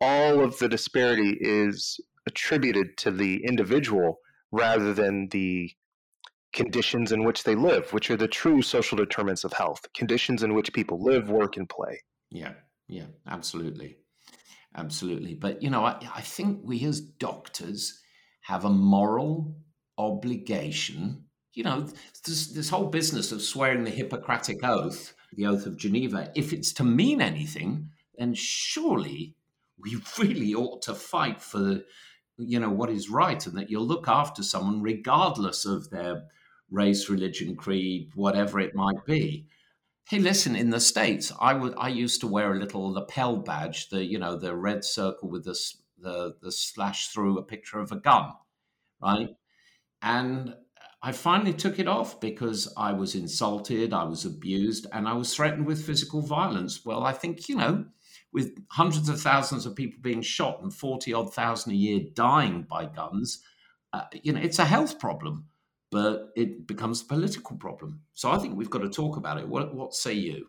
all 0.00 0.42
of 0.42 0.58
the 0.58 0.68
disparity 0.68 1.36
is 1.40 2.00
attributed 2.26 2.96
to 2.98 3.10
the 3.10 3.44
individual 3.44 4.18
rather 4.50 4.94
than 4.94 5.28
the 5.28 5.70
conditions 6.52 7.12
in 7.12 7.24
which 7.24 7.44
they 7.44 7.54
live, 7.54 7.92
which 7.92 8.10
are 8.10 8.16
the 8.16 8.28
true 8.28 8.62
social 8.62 8.96
determinants 8.96 9.44
of 9.44 9.52
health, 9.52 9.86
conditions 9.94 10.42
in 10.42 10.54
which 10.54 10.72
people 10.72 11.02
live, 11.02 11.28
work, 11.28 11.56
and 11.56 11.68
play. 11.68 12.00
Yeah, 12.30 12.54
yeah, 12.88 13.06
absolutely. 13.26 13.98
Absolutely. 14.74 15.34
But, 15.34 15.62
you 15.62 15.70
know, 15.70 15.84
I, 15.84 15.98
I 16.14 16.20
think 16.20 16.60
we 16.62 16.84
as 16.84 17.00
doctors, 17.00 18.00
have 18.48 18.64
a 18.64 18.70
moral 18.70 19.54
obligation. 19.98 21.22
You 21.52 21.64
know, 21.64 21.86
this, 22.24 22.46
this 22.46 22.70
whole 22.70 22.86
business 22.86 23.30
of 23.30 23.42
swearing 23.42 23.84
the 23.84 23.90
Hippocratic 23.90 24.64
Oath, 24.64 25.12
the 25.34 25.44
Oath 25.44 25.66
of 25.66 25.76
Geneva, 25.76 26.32
if 26.34 26.54
it's 26.54 26.72
to 26.74 26.82
mean 26.82 27.20
anything, 27.20 27.90
then 28.16 28.32
surely 28.32 29.36
we 29.78 30.00
really 30.18 30.54
ought 30.54 30.80
to 30.82 30.94
fight 30.94 31.42
for, 31.42 31.82
you 32.38 32.58
know, 32.58 32.70
what 32.70 32.88
is 32.88 33.10
right 33.10 33.46
and 33.46 33.54
that 33.58 33.68
you'll 33.68 33.86
look 33.86 34.08
after 34.08 34.42
someone 34.42 34.80
regardless 34.80 35.66
of 35.66 35.90
their 35.90 36.22
race, 36.70 37.10
religion, 37.10 37.54
creed, 37.54 38.12
whatever 38.14 38.58
it 38.60 38.74
might 38.74 39.04
be. 39.04 39.46
Hey, 40.08 40.20
listen, 40.20 40.56
in 40.56 40.70
the 40.70 40.80
States, 40.80 41.34
I 41.38 41.52
would 41.52 41.74
I 41.76 41.88
used 41.88 42.22
to 42.22 42.26
wear 42.26 42.54
a 42.54 42.58
little 42.58 42.94
lapel 42.94 43.36
badge, 43.36 43.90
the 43.90 44.02
you 44.02 44.18
know, 44.18 44.38
the 44.38 44.56
red 44.56 44.86
circle 44.86 45.28
with 45.28 45.44
the 45.44 45.54
the 46.00 46.36
the 46.40 46.52
slash 46.52 47.08
through 47.08 47.38
a 47.38 47.42
picture 47.42 47.78
of 47.78 47.92
a 47.92 47.96
gun, 47.96 48.32
right? 49.00 49.30
And 50.02 50.54
I 51.00 51.12
finally 51.12 51.52
took 51.52 51.78
it 51.78 51.86
off 51.86 52.20
because 52.20 52.72
I 52.76 52.92
was 52.92 53.14
insulted, 53.14 53.92
I 53.92 54.04
was 54.04 54.24
abused, 54.24 54.86
and 54.92 55.06
I 55.06 55.12
was 55.12 55.34
threatened 55.34 55.66
with 55.66 55.84
physical 55.84 56.22
violence. 56.22 56.84
Well, 56.84 57.04
I 57.04 57.12
think, 57.12 57.48
you 57.48 57.56
know, 57.56 57.84
with 58.32 58.56
hundreds 58.70 59.08
of 59.08 59.20
thousands 59.20 59.64
of 59.64 59.76
people 59.76 60.00
being 60.02 60.22
shot 60.22 60.60
and 60.60 60.74
40 60.74 61.12
odd 61.12 61.32
thousand 61.32 61.72
a 61.72 61.76
year 61.76 62.00
dying 62.14 62.62
by 62.62 62.86
guns, 62.86 63.42
uh, 63.92 64.02
you 64.22 64.32
know, 64.32 64.40
it's 64.40 64.58
a 64.58 64.64
health 64.64 64.98
problem, 64.98 65.46
but 65.90 66.30
it 66.34 66.66
becomes 66.66 67.00
a 67.00 67.06
political 67.06 67.56
problem. 67.56 68.00
So 68.14 68.32
I 68.32 68.38
think 68.38 68.56
we've 68.56 68.70
got 68.70 68.82
to 68.82 68.90
talk 68.90 69.16
about 69.16 69.38
it. 69.38 69.48
What, 69.48 69.74
what 69.74 69.94
say 69.94 70.14
you? 70.14 70.48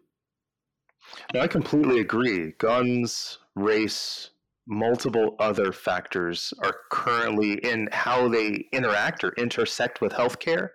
I 1.39 1.48
completely 1.48 2.00
agree. 2.00 2.53
Guns, 2.58 3.38
race, 3.56 4.32
multiple 4.70 5.36
other 5.40 5.72
factors 5.72 6.54
are 6.62 6.76
currently 6.92 7.54
in 7.54 7.90
how 7.92 8.30
they 8.30 8.68
interact 8.72 9.24
or 9.24 9.34
intersect 9.34 10.00
with 10.00 10.14
healthcare 10.14 10.70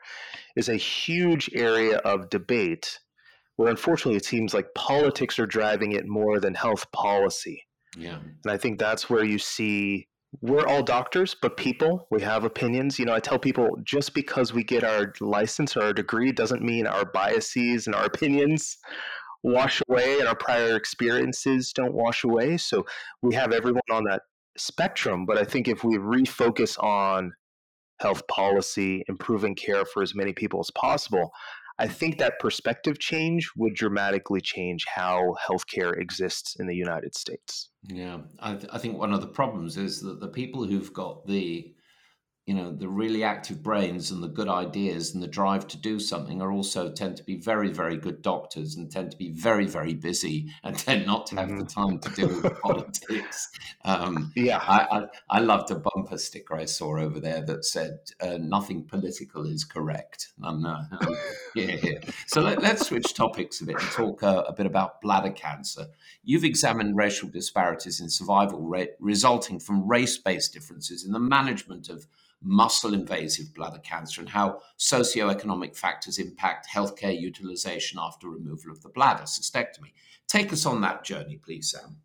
is 0.57 0.69
a 0.69 0.77
huge 0.77 1.49
area 1.55 1.99
of 1.99 2.29
debate 2.29 2.99
where 3.57 3.71
unfortunately 3.71 4.17
it 4.17 4.25
seems 4.25 4.53
like 4.53 4.75
politics 4.75 5.39
are 5.39 5.47
driving 5.47 5.93
it 5.93 6.09
more 6.09 6.41
than 6.41 6.55
health 6.55 6.91
policy. 6.91 7.63
Yeah. 7.97 8.19
And 8.45 8.53
I 8.53 8.57
think 8.57 8.81
that's 8.81 9.09
where 9.09 9.25
you 9.25 9.39
see 9.39 10.09
we're 10.41 10.67
all 10.67 10.83
doctors, 10.83 11.37
but 11.41 11.57
people, 11.57 12.09
we 12.11 12.21
have 12.23 12.43
opinions. 12.43 12.99
You 12.99 13.05
know, 13.05 13.15
I 13.15 13.21
tell 13.21 13.39
people 13.39 13.79
just 13.85 14.13
because 14.15 14.53
we 14.53 14.65
get 14.65 14.83
our 14.83 15.13
license 15.21 15.77
or 15.77 15.83
our 15.83 15.93
degree 15.93 16.33
doesn't 16.33 16.61
mean 16.61 16.89
our 16.89 17.05
biases 17.05 17.87
and 17.87 17.95
our 17.95 18.07
opinions 18.07 18.79
wash 19.45 19.81
away 19.89 20.19
and 20.19 20.27
our 20.27 20.35
prior 20.35 20.75
experiences 20.75 21.73
don't 21.73 21.95
wash 21.95 22.25
away. 22.25 22.57
So 22.57 22.85
we 23.23 23.35
have 23.35 23.53
everyone 23.53 23.83
on 23.93 24.05
that 24.11 24.23
spectrum. 24.57 25.27
But 25.27 25.39
I 25.39 25.45
think 25.45 25.69
if 25.69 25.85
we 25.85 25.99
refocus 25.99 26.83
on 26.83 27.33
health 28.01 28.27
policy, 28.27 29.05
improving 29.07 29.55
care 29.55 29.85
for 29.85 30.03
as 30.03 30.15
many 30.15 30.33
people 30.33 30.59
as 30.61 30.71
possible, 30.73 31.31
I 31.79 31.89
think 31.89 32.19
that 32.19 32.39
perspective 32.39 32.99
change 32.99 33.51
would 33.57 33.75
dramatically 33.75 34.41
change 34.41 34.85
how 34.93 35.35
healthcare 35.47 35.99
exists 36.01 36.57
in 36.59 36.67
the 36.67 36.75
United 36.75 37.15
States. 37.17 37.69
Yeah, 37.89 38.19
I, 38.41 38.55
th- 38.55 38.71
I 38.73 38.79
think 38.79 38.97
one 38.97 39.13
of 39.13 39.21
the 39.21 39.27
problems 39.27 39.77
is 39.77 40.01
that 40.03 40.21
the 40.21 40.29
people 40.29 40.65
who've 40.65 40.93
got 40.93 41.27
the 41.27 41.75
you 42.47 42.53
know 42.53 42.73
the 42.73 42.89
really 42.89 43.25
active 43.25 43.63
brains 43.63 44.11
and 44.11 44.23
the 44.23 44.29
good 44.29 44.49
ideas 44.49 45.15
and 45.15 45.23
the 45.23 45.29
drive 45.29 45.67
to 45.67 45.79
do 45.79 45.99
something 45.99 46.43
are 46.43 46.53
also 46.53 46.91
tend 46.91 47.17
to 47.17 47.23
be 47.23 47.37
very 47.37 47.71
very 47.71 47.97
good 47.97 48.21
doctors 48.21 48.77
and 48.77 48.91
tend 48.91 49.11
to 49.11 49.17
be 49.17 49.31
very 49.31 49.67
very 49.67 49.95
busy 49.95 50.51
and 50.63 50.79
tend 50.79 51.07
not 51.07 51.27
to 51.27 51.37
have 51.37 51.49
mm-hmm. 51.49 51.61
the 51.61 51.65
time 51.65 51.99
to 51.99 52.09
deal 52.11 52.29
with 52.29 52.61
politics. 52.61 53.51
Um, 53.85 54.33
yeah. 54.35 54.59
I, 54.59 54.99
I, 54.99 55.07
I, 55.31 55.41
loved 55.41 55.71
a 55.71 55.75
bumper 55.75 56.17
sticker 56.17 56.55
i 56.57 56.65
saw 56.65 56.99
over 56.99 57.21
there 57.21 57.43
that 57.43 57.65
said 57.65 57.99
uh, 58.21 58.39
nothing 58.39 58.85
political 58.85 59.47
is 59.47 59.65
correct. 59.65 60.33
Uh, 60.43 60.49
um, 60.49 60.87
yeah, 61.55 61.77
yeah, 61.83 61.99
so 62.27 62.41
let, 62.41 62.63
us 62.63 62.89
switch 62.89 63.15
topics 63.15 63.61
a 63.61 63.67
bit 63.67 63.81
and 63.81 63.91
talk 63.91 64.23
uh, 64.23 64.45
a 64.47 64.53
bit 64.53 64.67
about 64.67 65.01
bladder 65.01 65.31
cancer. 65.31 65.87
You've 66.23 66.45
examined 66.45 66.97
racial 66.97 67.29
disparities 67.29 68.01
in 68.01 68.09
survival 68.09 68.63
rate 68.63 68.93
resulting 69.01 69.61
from 69.61 69.87
race-based 69.87 70.53
differences 70.53 71.05
in 71.05 71.13
the 71.13 71.21
management 71.21 71.89
of 71.89 72.07
muscle 72.43 72.95
invasive 72.95 73.55
bladder 73.55 73.79
cancer 73.79 74.21
and 74.21 74.29
how 74.29 74.61
socioeconomic 74.79 75.77
factors 75.77 76.19
impact 76.19 76.67
healthcare 76.73 77.19
utilization 77.19 77.99
after 78.01 78.29
removal 78.29 78.71
of 78.71 78.83
the 78.83 78.89
bladder 78.91 79.25
cystectomy. 79.25 79.93
Take 80.29 80.53
us 80.53 80.67
on 80.67 80.81
that 80.83 81.05
journey, 81.05 81.41
please, 81.43 81.71
Sam. 81.71 81.97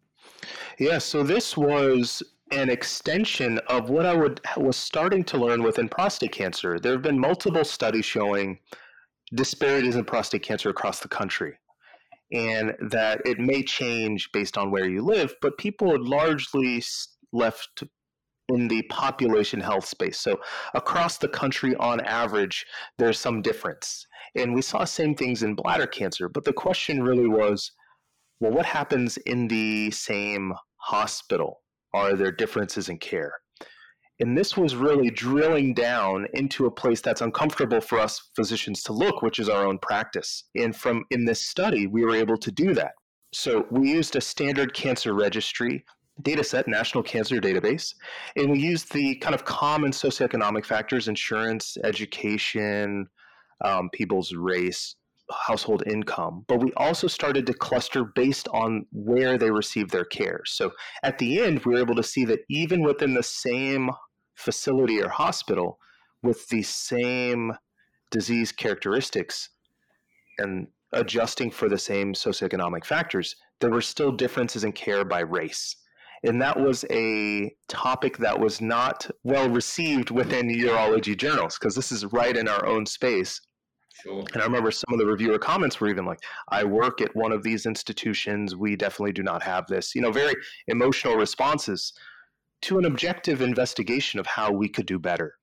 Yeah, 0.78 0.98
so 0.98 1.24
this 1.24 1.58
was 1.58 2.24
an 2.52 2.70
extension 2.70 3.60
of 3.68 3.90
what 3.90 4.06
I 4.06 4.14
would 4.16 4.42
was 4.58 4.78
starting 4.78 5.24
to 5.26 5.38
learn 5.38 5.62
within 5.62 5.88
prostate 5.88 6.32
cancer. 6.32 6.80
There 6.80 6.94
have 6.94 7.02
been 7.02 7.20
multiple 7.20 7.64
studies 7.64 8.06
showing 8.06 8.60
disparities 9.36 9.96
in 9.96 10.06
prostate 10.06 10.42
cancer 10.42 10.70
across 10.70 11.00
the 11.00 11.08
country 11.08 11.58
and 12.32 12.76
that 12.80 13.22
it 13.26 13.40
may 13.40 13.64
change 13.64 14.32
based 14.32 14.58
on 14.58 14.72
where 14.72 14.88
you 14.88 15.02
live, 15.04 15.34
but 15.42 15.58
people 15.58 15.92
are 15.92 16.00
largely 16.00 16.84
left 17.32 17.84
in 18.50 18.68
the 18.68 18.82
population 18.84 19.60
health 19.60 19.86
space. 19.86 20.20
So 20.20 20.40
across 20.74 21.18
the 21.18 21.28
country, 21.28 21.76
on 21.76 22.02
average, 22.02 22.66
there's 22.98 23.20
some 23.20 23.42
difference. 23.42 24.06
And 24.36 24.54
we 24.54 24.62
saw 24.62 24.84
same 24.84 25.16
things 25.16 25.44
in 25.44 25.56
bladder 25.56 25.88
cancer, 25.88 26.30
but 26.30 26.46
the 26.46 26.54
question 26.54 27.04
really 27.04 27.28
was, 27.28 27.72
well, 28.40 28.52
what 28.52 28.66
happens 28.66 29.18
in 29.18 29.48
the 29.48 29.92
same 29.92 30.54
hospital? 30.78 31.62
Are 31.94 32.16
there 32.16 32.32
differences 32.32 32.90
in 32.90 32.98
care? 33.00 33.34
And 34.22 34.38
this 34.38 34.58
was 34.58 34.76
really 34.76 35.10
drilling 35.10 35.74
down 35.74 36.28
into 36.34 36.66
a 36.66 36.72
place 36.72 37.00
that's 37.00 37.22
uncomfortable 37.22 37.80
for 37.80 38.00
us 38.00 38.30
physicians 38.36 38.84
to 38.84 38.94
look, 38.94 39.22
which 39.22 39.40
is 39.40 39.48
our 39.48 39.66
own 39.66 39.80
practice. 39.80 40.44
And 40.56 40.76
from 40.76 41.06
in 41.10 41.26
this 41.26 41.42
study, 41.42 41.88
we 41.88 42.04
were 42.04 42.16
able 42.16 42.38
to 42.38 42.52
do 42.52 42.74
that. 42.74 42.92
So 43.34 43.66
we 43.72 43.92
used 43.92 44.16
a 44.16 44.22
standard 44.22 44.74
cancer 44.74 45.14
registry 45.14 45.86
dataset, 46.22 46.68
National 46.68 47.04
Cancer 47.04 47.40
Database, 47.40 47.96
and 48.36 48.52
we 48.52 48.60
used 48.60 48.94
the 48.94 49.16
kind 49.16 49.36
of 49.36 49.46
common 49.46 49.92
socioeconomic 49.92 50.66
factors 50.66 51.08
insurance, 51.08 51.78
education, 51.84 53.08
um, 53.64 53.90
people's 53.92 54.34
race, 54.34 54.96
household 55.32 55.84
income. 55.88 56.46
But 56.48 56.62
we 56.62 56.74
also 56.74 57.08
started 57.08 57.46
to 57.48 57.54
cluster 57.54 58.04
based 58.04 58.48
on 58.50 58.86
where 58.92 59.38
they 59.38 59.52
received 59.52 59.92
their 59.92 60.06
care. 60.06 60.42
So 60.46 60.72
at 61.04 61.18
the 61.20 61.40
end, 61.40 61.66
we 61.66 61.74
were 61.74 61.80
able 61.80 61.96
to 61.96 62.04
see 62.04 62.26
that 62.26 62.42
even 62.50 62.84
within 62.84 63.14
the 63.14 63.24
same 63.24 63.90
facility 64.36 65.02
or 65.02 65.10
hospital 65.10 65.80
with 66.24 66.48
the 66.50 66.64
same 66.64 67.54
disease 68.12 68.52
characteristics 68.52 69.50
and 70.38 70.68
adjusting 70.94 71.52
for 71.52 71.70
the 71.70 71.78
same 71.78 72.14
socioeconomic 72.14 72.84
factors, 72.84 73.36
there 73.60 73.70
were 73.70 73.82
still 73.82 74.12
differences 74.12 74.64
in 74.64 74.72
care 74.72 75.06
by 75.06 75.20
race 75.20 75.76
and 76.24 76.42
that 76.42 76.60
was 76.60 76.86
a 76.92 77.52
topic 77.68 78.18
that 78.18 78.40
was 78.40 78.62
not 78.62 79.10
well 79.24 79.50
received 79.50 80.12
within 80.12 80.48
urology 80.50 81.18
journals 81.18 81.58
because 81.58 81.76
this 81.76 81.92
is 81.92 82.06
right 82.06 82.36
in 82.36 82.48
our 82.48 82.66
own 82.66 82.86
space. 82.86 83.40
Sure. 84.02 84.24
And 84.34 84.42
I 84.42 84.46
remember 84.46 84.72
some 84.72 84.94
of 84.94 85.00
the 85.00 85.06
reviewer 85.06 85.40
comments 85.40 85.80
were 85.80 85.90
even 85.90 86.06
like, 86.06 86.20
I 86.50 86.64
work 86.64 87.02
at 87.02 87.14
one 87.16 87.32
of 87.32 87.44
these 87.44 87.66
institutions. 87.66 88.56
We 88.56 88.76
definitely 88.76 89.12
do 89.12 89.24
not 89.24 89.44
have 89.44 89.68
this. 89.68 89.94
You 89.94 90.02
know, 90.02 90.12
very 90.12 90.36
emotional 90.68 91.16
responses 91.16 91.92
to 92.62 92.78
an 92.78 92.86
objective 92.86 93.42
investigation 93.42 94.20
of 94.20 94.26
how 94.26 94.52
we 94.52 94.70
could 94.70 94.86
do 94.86 95.00
better. 95.00 95.36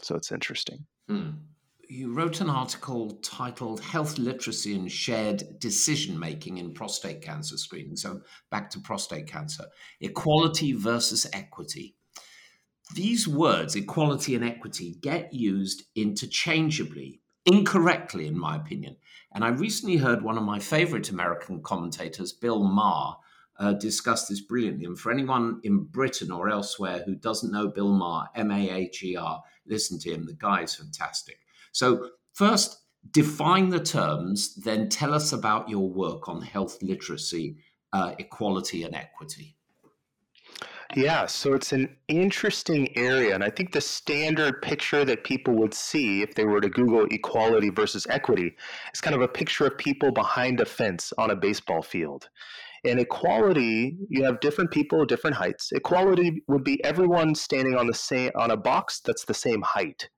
So 0.00 0.16
it's 0.16 0.32
interesting. 0.32 0.86
Hmm 1.08 1.30
you 1.92 2.10
wrote 2.10 2.40
an 2.40 2.48
article 2.48 3.10
titled 3.22 3.80
Health 3.80 4.16
Literacy 4.16 4.74
and 4.74 4.90
Shared 4.90 5.58
Decision 5.58 6.18
Making 6.18 6.56
in 6.56 6.72
Prostate 6.72 7.20
Cancer 7.20 7.58
Screening. 7.58 7.96
So, 7.96 8.22
back 8.50 8.70
to 8.70 8.80
prostate 8.80 9.26
cancer 9.26 9.66
equality 10.00 10.72
versus 10.72 11.26
equity. 11.34 11.94
These 12.94 13.28
words, 13.28 13.76
equality 13.76 14.34
and 14.34 14.42
equity, 14.42 14.96
get 15.02 15.34
used 15.34 15.82
interchangeably, 15.94 17.20
incorrectly, 17.44 18.26
in 18.26 18.38
my 18.38 18.56
opinion. 18.56 18.96
And 19.34 19.44
I 19.44 19.48
recently 19.48 19.98
heard 19.98 20.22
one 20.22 20.38
of 20.38 20.44
my 20.44 20.60
favorite 20.60 21.10
American 21.10 21.62
commentators, 21.62 22.32
Bill 22.32 22.64
Maher, 22.64 23.16
uh, 23.58 23.74
discuss 23.74 24.28
this 24.28 24.40
brilliantly. 24.40 24.86
And 24.86 24.98
for 24.98 25.12
anyone 25.12 25.60
in 25.62 25.84
Britain 25.84 26.30
or 26.30 26.48
elsewhere 26.48 27.02
who 27.04 27.14
doesn't 27.14 27.52
know 27.52 27.68
Bill 27.68 27.92
Maher, 27.92 28.28
M 28.34 28.50
A 28.50 28.70
H 28.70 29.02
E 29.02 29.14
R, 29.14 29.42
listen 29.66 29.98
to 29.98 30.10
him. 30.10 30.24
The 30.24 30.32
guy 30.32 30.62
is 30.62 30.74
fantastic. 30.74 31.41
So, 31.72 32.10
first, 32.34 32.78
define 33.10 33.70
the 33.70 33.80
terms, 33.80 34.54
then 34.54 34.88
tell 34.88 35.12
us 35.12 35.32
about 35.32 35.68
your 35.68 35.88
work 35.88 36.28
on 36.28 36.42
health 36.42 36.78
literacy, 36.82 37.56
uh, 37.92 38.14
equality, 38.18 38.84
and 38.84 38.94
equity. 38.94 39.56
Yeah, 40.94 41.24
so 41.24 41.54
it's 41.54 41.72
an 41.72 41.96
interesting 42.08 42.96
area. 42.98 43.34
And 43.34 43.42
I 43.42 43.48
think 43.48 43.72
the 43.72 43.80
standard 43.80 44.60
picture 44.60 45.06
that 45.06 45.24
people 45.24 45.54
would 45.54 45.72
see 45.72 46.20
if 46.20 46.34
they 46.34 46.44
were 46.44 46.60
to 46.60 46.68
Google 46.68 47.06
equality 47.10 47.70
versus 47.70 48.06
equity 48.10 48.54
is 48.92 49.00
kind 49.00 49.16
of 49.16 49.22
a 49.22 49.28
picture 49.28 49.66
of 49.66 49.78
people 49.78 50.12
behind 50.12 50.60
a 50.60 50.66
fence 50.66 51.12
on 51.16 51.30
a 51.30 51.36
baseball 51.36 51.80
field. 51.80 52.28
In 52.84 52.98
equality, 52.98 53.96
you 54.10 54.24
have 54.24 54.40
different 54.40 54.70
people 54.70 55.06
different 55.06 55.36
heights. 55.36 55.72
Equality 55.72 56.42
would 56.48 56.64
be 56.64 56.82
everyone 56.84 57.34
standing 57.34 57.74
on 57.74 57.86
the 57.86 57.94
same 57.94 58.30
on 58.34 58.50
a 58.50 58.56
box 58.56 59.00
that's 59.00 59.24
the 59.24 59.34
same 59.34 59.62
height. 59.62 60.10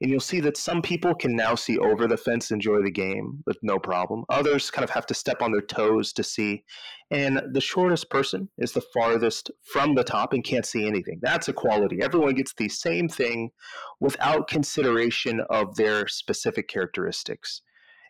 And 0.00 0.10
you'll 0.10 0.20
see 0.20 0.40
that 0.40 0.56
some 0.56 0.82
people 0.82 1.14
can 1.14 1.34
now 1.34 1.54
see 1.54 1.78
over 1.78 2.06
the 2.06 2.16
fence, 2.16 2.50
enjoy 2.50 2.82
the 2.82 2.90
game 2.90 3.42
with 3.46 3.58
no 3.62 3.78
problem. 3.78 4.24
Others 4.28 4.70
kind 4.70 4.84
of 4.84 4.90
have 4.90 5.06
to 5.06 5.14
step 5.14 5.42
on 5.42 5.52
their 5.52 5.62
toes 5.62 6.12
to 6.14 6.24
see. 6.24 6.64
And 7.10 7.42
the 7.52 7.60
shortest 7.60 8.10
person 8.10 8.48
is 8.58 8.72
the 8.72 8.82
farthest 8.94 9.50
from 9.64 9.94
the 9.94 10.04
top 10.04 10.32
and 10.32 10.44
can't 10.44 10.66
see 10.66 10.86
anything. 10.86 11.18
That's 11.22 11.48
equality. 11.48 12.00
Everyone 12.02 12.34
gets 12.34 12.54
the 12.54 12.68
same 12.68 13.08
thing 13.08 13.50
without 14.00 14.48
consideration 14.48 15.40
of 15.50 15.76
their 15.76 16.08
specific 16.08 16.68
characteristics. 16.68 17.62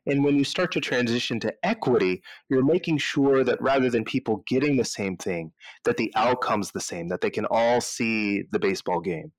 And 0.06 0.24
when 0.24 0.36
you 0.36 0.44
start 0.44 0.72
to 0.72 0.80
transition 0.80 1.38
to 1.40 1.54
equity, 1.62 2.22
you're 2.48 2.64
making 2.64 2.98
sure 2.98 3.44
that 3.44 3.62
rather 3.62 3.88
than 3.88 4.04
people 4.04 4.42
getting 4.48 4.76
the 4.76 4.84
same 4.84 5.16
thing, 5.16 5.52
that 5.84 5.96
the 5.96 6.12
outcome's 6.16 6.72
the 6.72 6.80
same, 6.80 7.08
that 7.08 7.20
they 7.20 7.30
can 7.30 7.46
all 7.46 7.80
see 7.80 8.42
the 8.50 8.58
baseball 8.58 9.00
game. 9.00 9.30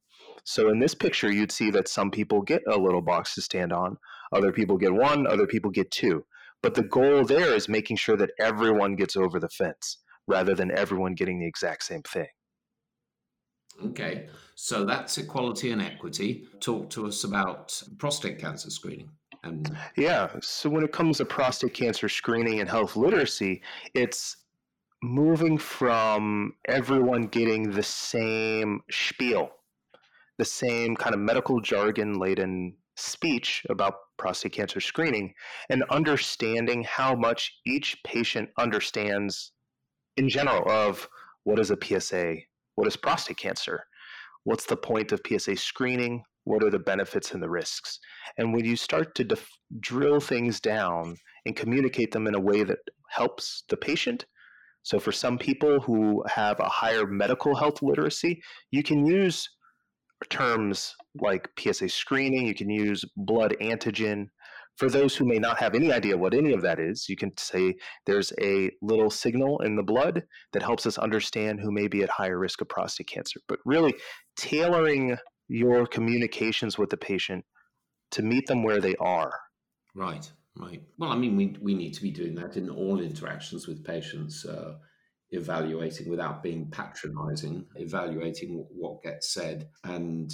So 0.44 0.70
in 0.70 0.80
this 0.80 0.94
picture, 0.94 1.32
you'd 1.32 1.52
see 1.52 1.72
that 1.72 1.88
some 1.88 2.12
people 2.12 2.42
get 2.42 2.62
a 2.68 2.78
little 2.78 3.02
box 3.02 3.36
to 3.36 3.42
stand 3.42 3.72
on, 3.72 3.98
other 4.32 4.52
people 4.52 4.78
get 4.78 4.94
one, 4.94 5.26
other 5.26 5.48
people 5.48 5.72
get 5.72 5.92
two. 5.92 6.26
But 6.62 6.76
the 6.76 6.84
goal 6.84 7.26
there 7.26 7.54
is 7.54 7.70
making 7.70 7.98
sure 7.98 8.18
that 8.18 8.32
everyone 8.40 8.96
gets 8.96 9.16
over 9.16 9.40
the 9.40 9.50
fence 9.50 9.98
rather 10.28 10.56
than 10.56 10.72
everyone 10.72 11.14
getting 11.14 11.40
the 11.40 11.48
exact 11.48 11.84
same 11.84 12.02
thing. 12.04 12.28
Okay, 13.84 14.28
so 14.56 14.86
that's 14.86 15.18
equality 15.18 15.72
and 15.72 15.82
equity. 15.82 16.46
Talk 16.60 16.90
to 16.92 17.08
us 17.08 17.24
about 17.24 17.82
prostate 17.98 18.40
cancer 18.40 18.70
screening. 18.70 19.10
And 19.44 19.76
yeah, 19.98 20.30
so 20.42 20.70
when 20.70 20.84
it 20.84 20.94
comes 20.94 21.18
to 21.18 21.26
prostate 21.26 21.74
cancer 21.74 22.08
screening 22.08 22.60
and 22.60 22.70
health 22.70 22.96
literacy, 22.96 23.62
it's 23.94 24.38
moving 25.02 25.58
from 25.58 26.54
everyone 26.66 27.28
getting 27.28 27.72
the 27.72 27.84
same 27.84 28.82
spiel 28.90 29.52
the 30.38 30.46
same 30.46 30.96
kind 30.96 31.14
of 31.14 31.22
medical 31.22 31.62
jargon 31.62 32.20
laden 32.20 32.76
speech 32.96 33.66
about 33.70 33.96
prostate 34.18 34.54
cancer 34.54 34.80
screening 34.80 35.34
and 35.70 35.84
understanding 35.90 36.84
how 36.84 37.16
much 37.16 37.60
each 37.66 37.98
patient 38.04 38.50
understands 38.58 39.52
in 40.18 40.30
general 40.30 40.64
of 40.70 41.08
what 41.44 41.60
is 41.60 41.72
a 41.72 41.78
PSA, 41.82 42.36
what 42.76 42.88
is 42.88 42.96
prostate 42.96 43.38
cancer, 43.38 43.84
what's 44.44 44.66
the 44.66 44.78
point 44.78 45.12
of 45.12 45.22
PSA 45.28 45.56
screening, 45.56 46.24
what 46.46 46.64
are 46.64 46.70
the 46.70 46.80
benefits 46.80 47.32
and 47.32 47.42
the 47.42 47.50
risks. 47.50 48.00
And 48.38 48.54
when 48.54 48.66
you 48.66 48.76
start 48.76 49.16
to 49.16 49.24
def- 49.24 49.50
drill 49.80 50.20
things 50.20 50.60
down 50.60 51.18
and 51.46 51.56
communicate 51.56 52.12
them 52.12 52.28
in 52.28 52.36
a 52.36 52.40
way 52.40 52.64
that 52.64 52.80
helps 53.10 53.64
the 53.70 53.78
patient, 53.78 54.26
so 54.84 55.00
for 55.00 55.14
some 55.14 55.38
people 55.38 55.80
who 55.80 56.24
have 56.28 56.60
a 56.60 56.68
higher 56.68 57.08
medical 57.08 57.56
health 57.56 57.82
literacy, 57.82 58.42
you 58.72 58.84
can 58.84 59.06
use 59.06 59.50
terms 60.30 60.96
like 61.22 61.50
PSA 61.60 61.90
screening, 61.90 62.48
you 62.48 62.56
can 62.56 62.70
use 62.70 63.04
blood 63.16 63.56
antigen. 63.62 64.28
For 64.78 64.90
those 64.90 65.16
who 65.16 65.26
may 65.26 65.38
not 65.38 65.60
have 65.60 65.76
any 65.76 65.92
idea 65.92 66.18
what 66.18 66.34
any 66.34 66.54
of 66.54 66.64
that 66.64 66.80
is, 66.80 67.08
you 67.08 67.16
can 67.16 67.32
say 67.38 67.76
there's 68.06 68.34
a 68.42 68.72
little 68.82 69.12
signal 69.12 69.60
in 69.60 69.76
the 69.76 69.84
blood 69.84 70.24
that 70.52 70.64
helps 70.64 70.88
us 70.88 70.98
understand 70.98 71.60
who 71.60 71.72
may 71.72 71.88
be 71.88 72.02
at 72.02 72.10
higher 72.10 72.40
risk 72.40 72.62
of 72.62 72.70
prostate 72.70 73.08
cancer. 73.08 73.40
But 73.48 73.60
really, 73.66 73.94
tailoring 74.36 75.18
your 75.48 75.86
communications 75.86 76.78
with 76.78 76.90
the 76.90 76.98
patient 76.98 77.46
to 78.12 78.24
meet 78.24 78.48
them 78.48 78.64
where 78.64 78.82
they 78.82 78.96
are. 78.96 79.34
Right, 79.96 80.32
right. 80.58 80.82
Well, 80.98 81.12
I 81.12 81.16
mean, 81.16 81.36
we, 81.36 81.56
we 81.62 81.76
need 81.76 81.94
to 81.94 82.02
be 82.02 82.12
doing 82.12 82.34
that 82.36 82.58
in 82.58 82.70
all 82.70 83.00
interactions 83.00 83.68
with 83.68 83.84
patients, 83.84 84.46
uh, 84.46 84.76
evaluating 85.34 86.10
without 86.10 86.44
being 86.44 86.70
patronizing, 86.70 87.66
evaluating 87.76 88.66
what 88.70 89.02
gets 89.02 89.34
said, 89.34 89.70
and, 89.84 90.32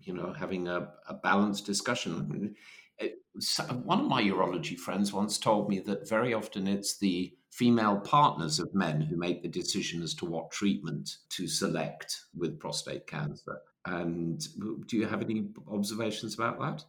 you 0.00 0.14
know, 0.14 0.32
having 0.32 0.68
a, 0.68 0.88
a 1.08 1.14
balanced 1.14 1.66
discussion. 1.66 2.54
One 3.84 4.00
of 4.00 4.06
my 4.06 4.22
urology 4.22 4.78
friends 4.78 5.12
once 5.12 5.38
told 5.38 5.68
me 5.68 5.80
that 5.80 6.08
very 6.08 6.34
often 6.34 6.66
it's 6.66 6.98
the 6.98 7.32
female 7.50 8.00
partners 8.00 8.58
of 8.58 8.74
men 8.74 9.00
who 9.00 9.16
make 9.16 9.42
the 9.42 9.48
decision 9.48 10.02
as 10.02 10.14
to 10.14 10.24
what 10.24 10.50
treatment 10.50 11.16
to 11.30 11.46
select 11.46 12.18
with 12.34 12.58
prostate 12.58 13.06
cancer. 13.06 13.58
And 13.86 14.40
do 14.86 14.96
you 14.96 15.06
have 15.06 15.22
any 15.22 15.48
observations 15.70 16.34
about 16.34 16.58
that? 16.60 16.84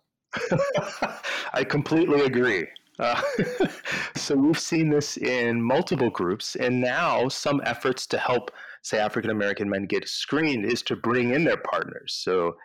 I 1.54 1.64
completely 1.64 2.22
agree. 2.22 2.68
Uh, 3.04 3.22
so 4.16 4.34
we've 4.34 4.60
seen 4.60 4.90
this 4.90 5.18
in 5.18 5.62
multiple 5.62 6.10
groups, 6.10 6.56
and 6.56 6.80
now 6.80 7.28
some 7.28 7.62
efforts 7.66 8.08
to 8.08 8.18
help, 8.18 8.50
say, 8.82 8.98
African 8.98 9.30
American 9.30 9.70
men 9.70 9.86
get 9.86 10.08
screened 10.08 10.66
is 10.66 10.82
to 10.84 10.96
bring 10.96 11.34
in 11.34 11.44
their 11.44 11.58
partners, 11.58 12.14
so 12.24 12.56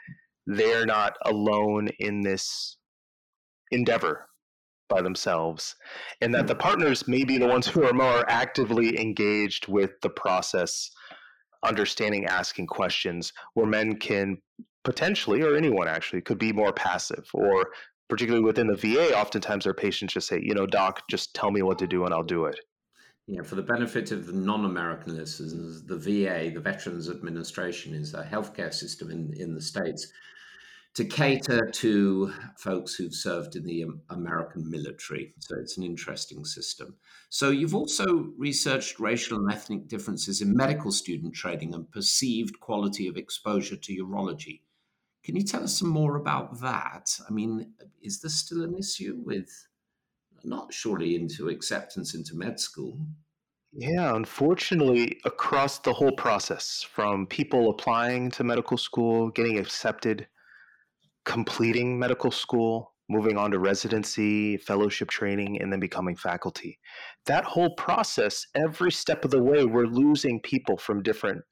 they're 0.46 0.86
not 0.86 1.14
alone 1.24 1.88
in 1.98 2.20
this 2.20 2.76
endeavor 3.72 4.28
by 4.88 5.02
themselves, 5.02 5.74
and 6.20 6.32
that 6.34 6.46
the 6.46 6.54
partners 6.54 7.08
may 7.08 7.24
be 7.24 7.36
the 7.36 7.48
ones 7.48 7.66
who 7.66 7.84
are 7.84 7.92
more 7.92 8.24
actively 8.30 8.98
engaged 9.00 9.66
with 9.66 9.90
the 10.02 10.08
process, 10.08 10.88
understanding, 11.64 12.26
asking 12.26 12.68
questions, 12.68 13.32
where 13.54 13.66
men 13.66 13.96
can 13.96 14.38
potentially, 14.84 15.42
or 15.42 15.56
anyone 15.56 15.88
actually, 15.88 16.22
could 16.22 16.38
be 16.38 16.52
more 16.52 16.72
passive, 16.72 17.28
or 17.34 17.72
particularly 18.08 18.44
within 18.44 18.66
the 18.66 18.76
VA, 18.76 19.16
oftentimes 19.18 19.66
our 19.66 19.74
patients 19.74 20.14
just 20.14 20.28
say, 20.28 20.40
you 20.42 20.54
know, 20.54 20.66
doc, 20.66 21.02
just 21.08 21.34
tell 21.34 21.50
me 21.50 21.62
what 21.62 21.78
to 21.78 21.86
do 21.86 22.04
and 22.04 22.14
I'll 22.14 22.22
do 22.22 22.46
it. 22.46 22.58
Yeah, 23.26 23.42
for 23.42 23.56
the 23.56 23.62
benefit 23.62 24.10
of 24.10 24.26
the 24.26 24.32
non-American 24.32 25.14
listeners, 25.14 25.84
the 25.84 25.98
VA, 25.98 26.50
the 26.52 26.60
Veterans 26.60 27.10
Administration, 27.10 27.94
is 27.94 28.14
a 28.14 28.24
healthcare 28.24 28.72
system 28.72 29.10
in, 29.10 29.34
in 29.36 29.54
the 29.54 29.60
States 29.60 30.10
to 30.94 31.04
cater 31.04 31.68
to 31.70 32.32
folks 32.56 32.94
who've 32.94 33.14
served 33.14 33.54
in 33.54 33.64
the 33.64 33.84
American 34.08 34.68
military. 34.68 35.34
So 35.38 35.56
it's 35.60 35.76
an 35.76 35.84
interesting 35.84 36.44
system. 36.44 36.96
So 37.28 37.50
you've 37.50 37.74
also 37.74 38.32
researched 38.38 38.98
racial 38.98 39.38
and 39.38 39.52
ethnic 39.52 39.88
differences 39.88 40.40
in 40.40 40.56
medical 40.56 40.90
student 40.90 41.34
training 41.34 41.74
and 41.74 41.90
perceived 41.92 42.58
quality 42.60 43.06
of 43.06 43.16
exposure 43.16 43.76
to 43.76 44.04
urology. 44.04 44.62
Can 45.28 45.36
you 45.36 45.44
tell 45.44 45.62
us 45.62 45.78
some 45.78 45.90
more 45.90 46.16
about 46.16 46.58
that? 46.62 47.10
I 47.28 47.30
mean, 47.30 47.74
is 48.02 48.18
this 48.22 48.34
still 48.34 48.64
an 48.64 48.74
issue 48.74 49.20
with 49.26 49.50
not 50.42 50.72
surely 50.72 51.16
into 51.16 51.50
acceptance 51.50 52.14
into 52.14 52.34
med 52.34 52.58
school? 52.58 52.98
Yeah, 53.70 54.16
unfortunately, 54.16 55.20
across 55.26 55.80
the 55.80 55.92
whole 55.92 56.12
process, 56.12 56.82
from 56.82 57.26
people 57.26 57.68
applying 57.68 58.30
to 58.30 58.42
medical 58.42 58.78
school, 58.78 59.28
getting 59.28 59.58
accepted, 59.58 60.26
completing 61.26 61.98
medical 61.98 62.30
school, 62.30 62.94
moving 63.08 63.36
on 63.36 63.50
to 63.50 63.58
residency, 63.58 64.56
fellowship 64.56 65.08
training, 65.08 65.60
and 65.60 65.72
then 65.72 65.80
becoming 65.80 66.16
faculty. 66.16 66.78
That 67.26 67.44
whole 67.44 67.74
process, 67.74 68.44
every 68.54 68.92
step 68.92 69.24
of 69.24 69.30
the 69.30 69.42
way, 69.42 69.64
we're 69.64 69.86
losing 69.86 70.40
people 70.40 70.76
from 70.76 71.02
different 71.02 71.42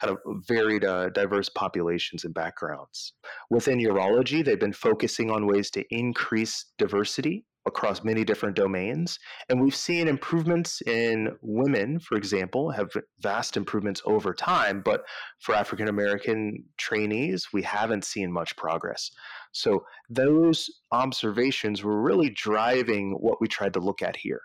kind 0.00 0.12
of 0.12 0.18
varied, 0.46 0.84
uh, 0.84 1.10
diverse 1.10 1.48
populations 1.48 2.24
and 2.24 2.34
backgrounds. 2.34 3.14
Within 3.50 3.78
urology, 3.78 4.44
they've 4.44 4.60
been 4.60 4.72
focusing 4.72 5.30
on 5.30 5.46
ways 5.46 5.70
to 5.70 5.84
increase 5.90 6.66
diversity 6.78 7.44
across 7.66 8.04
many 8.04 8.24
different 8.24 8.56
domains. 8.56 9.18
And 9.48 9.60
we've 9.60 9.74
seen 9.74 10.08
improvements 10.08 10.80
in 10.82 11.36
women, 11.42 11.98
for 11.98 12.16
example, 12.16 12.70
have 12.70 12.90
vast 13.20 13.56
improvements 13.56 14.00
over 14.06 14.32
time. 14.32 14.82
But 14.84 15.02
for 15.40 15.54
African 15.54 15.88
American 15.88 16.64
trainees, 16.78 17.48
we 17.52 17.62
haven't 17.62 18.04
seen 18.04 18.32
much 18.32 18.56
progress. 18.56 19.10
So 19.52 19.84
those 20.08 20.70
observations 20.92 21.82
were 21.82 22.02
really 22.02 22.30
driving 22.30 23.16
what 23.20 23.40
we 23.40 23.48
tried 23.48 23.72
to 23.74 23.80
look 23.80 24.02
at 24.02 24.16
here. 24.16 24.40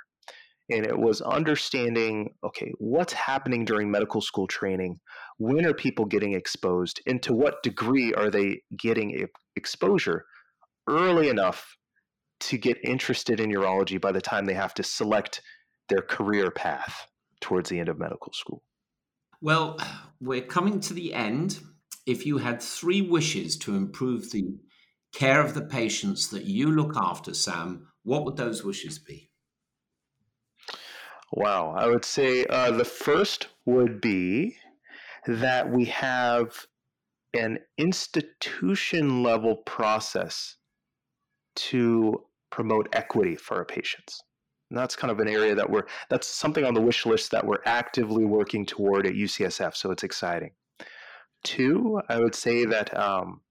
And 0.70 0.86
it 0.86 0.98
was 0.98 1.22
understanding 1.22 2.34
okay, 2.44 2.72
what's 2.80 3.14
happening 3.14 3.66
during 3.66 3.92
medical 3.92 4.22
school 4.22 4.48
training? 4.48 5.00
When 5.38 5.66
are 5.66 5.74
people 5.74 6.06
getting 6.06 6.34
exposed? 6.34 7.02
And 7.06 7.22
to 7.24 7.34
what 7.34 7.62
degree 7.62 8.14
are 8.14 8.30
they 8.30 8.62
getting 8.78 9.28
exposure 9.56 10.26
early 10.88 11.30
enough 11.30 11.78
to 12.42 12.58
get 12.58 12.78
interested 12.84 13.40
in 13.40 13.52
urology 13.52 14.00
by 14.00 14.12
the 14.12 14.22
time 14.22 14.46
they 14.46 14.54
have 14.54 14.74
to 14.76 14.84
select 14.84 15.42
their 15.90 16.02
career 16.02 16.52
path 16.52 17.08
towards 17.40 17.70
the 17.70 17.80
end 17.80 17.90
of 17.90 18.00
medical 18.00 18.34
school? 18.34 18.64
Well, 19.42 19.80
we're 20.20 20.42
coming 20.42 20.80
to 20.82 20.94
the 20.94 21.14
end. 21.14 21.60
If 22.06 22.26
you 22.26 22.38
had 22.38 22.62
three 22.62 23.02
wishes 23.02 23.58
to 23.60 23.76
improve 23.76 24.32
the 24.32 24.56
care 25.14 25.42
of 25.42 25.54
the 25.54 25.64
patients 25.64 26.30
that 26.30 26.46
you 26.46 26.72
look 26.72 26.96
after, 26.96 27.34
Sam, 27.34 27.88
what 28.04 28.26
would 28.26 28.38
those 28.38 28.64
wishes 28.64 29.00
be? 29.00 29.30
Wow, 31.34 31.74
I 31.78 31.88
would 31.88 32.06
say 32.06 32.46
uh, 32.46 32.72
the 32.72 32.86
first 32.86 33.48
would 33.66 34.02
be 34.02 34.58
that 35.28 35.70
we 35.70 35.86
have 35.86 36.66
an 37.34 37.60
institution 37.78 39.24
level 39.24 39.58
process 39.58 40.58
to 41.56 42.26
promote 42.52 42.90
equity 42.94 43.36
for 43.36 43.58
our 43.58 43.66
patients. 43.66 44.22
And 44.70 44.78
that's 44.78 44.96
kind 44.96 45.12
of 45.12 45.20
an 45.20 45.28
area 45.28 45.54
that 45.56 45.70
we're, 45.70 45.86
that's 46.10 46.28
something 46.28 46.64
on 46.64 46.74
the 46.74 46.82
wish 46.82 47.06
list 47.06 47.32
that 47.32 47.46
we're 47.46 47.62
actively 47.66 48.26
working 48.26 48.66
toward 48.66 49.06
at 49.06 49.14
UCSF. 49.14 49.76
So 49.76 49.92
it's 49.92 50.04
exciting. 50.04 50.52
Two, 51.44 52.02
I 52.08 52.20
would 52.20 52.36
say 52.36 52.66
that 52.66 52.98
um, 52.98 53.42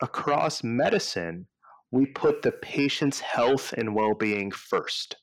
across 0.00 0.64
medicine, 0.64 1.46
we 1.90 2.06
put 2.06 2.42
the 2.42 2.52
patient's 2.52 3.20
health 3.20 3.72
and 3.72 3.94
well 3.94 4.14
being 4.14 4.50
first. 4.50 5.16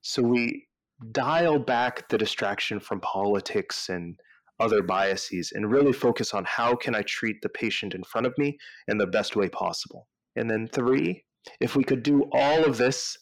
So 0.00 0.22
we 0.22 0.66
dial 1.12 1.58
back 1.58 2.08
the 2.08 2.18
distraction 2.18 2.80
from 2.80 3.00
politics 3.00 3.88
and 3.88 4.18
other 4.60 4.82
biases 4.82 5.52
and 5.54 5.70
really 5.70 5.92
focus 5.92 6.34
on 6.34 6.44
how 6.44 6.74
can 6.74 6.94
I 6.94 7.02
treat 7.02 7.36
the 7.42 7.48
patient 7.48 7.94
in 7.94 8.02
front 8.02 8.26
of 8.26 8.34
me 8.38 8.58
in 8.88 8.98
the 8.98 9.06
best 9.06 9.36
way 9.36 9.48
possible. 9.48 10.08
And 10.36 10.50
then 10.50 10.68
three, 10.68 11.24
if 11.60 11.76
we 11.76 11.84
could 11.84 12.02
do 12.02 12.28
all 12.32 12.64
of 12.64 12.76
this 12.76 13.16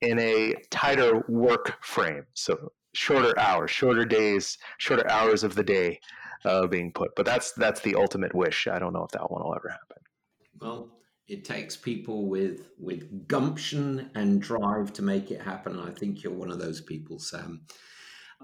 in 0.00 0.18
a 0.18 0.54
tighter 0.70 1.24
work 1.28 1.82
frame, 1.84 2.26
so 2.34 2.72
shorter 2.94 3.38
hours, 3.38 3.70
shorter 3.70 4.04
days, 4.04 4.58
shorter 4.78 5.08
hours 5.10 5.44
of 5.44 5.54
the 5.54 5.62
day 5.62 6.00
uh, 6.44 6.66
being 6.66 6.92
put. 6.92 7.14
But 7.16 7.26
that's 7.26 7.52
that's 7.52 7.80
the 7.80 7.94
ultimate 7.94 8.34
wish. 8.34 8.66
I 8.66 8.78
don't 8.78 8.92
know 8.92 9.04
if 9.04 9.12
that 9.12 9.30
one 9.30 9.42
will 9.42 9.54
ever 9.54 9.68
happen. 9.68 10.02
Well, 10.60 10.90
it 11.28 11.44
takes 11.44 11.76
people 11.76 12.28
with 12.28 12.68
with 12.78 13.28
gumption 13.28 14.10
and 14.14 14.40
drive 14.40 14.92
to 14.94 15.02
make 15.02 15.30
it 15.30 15.40
happen. 15.40 15.78
and 15.78 15.88
I 15.88 15.92
think 15.92 16.22
you're 16.22 16.32
one 16.32 16.50
of 16.50 16.58
those 16.58 16.80
people, 16.80 17.18
Sam. 17.18 17.62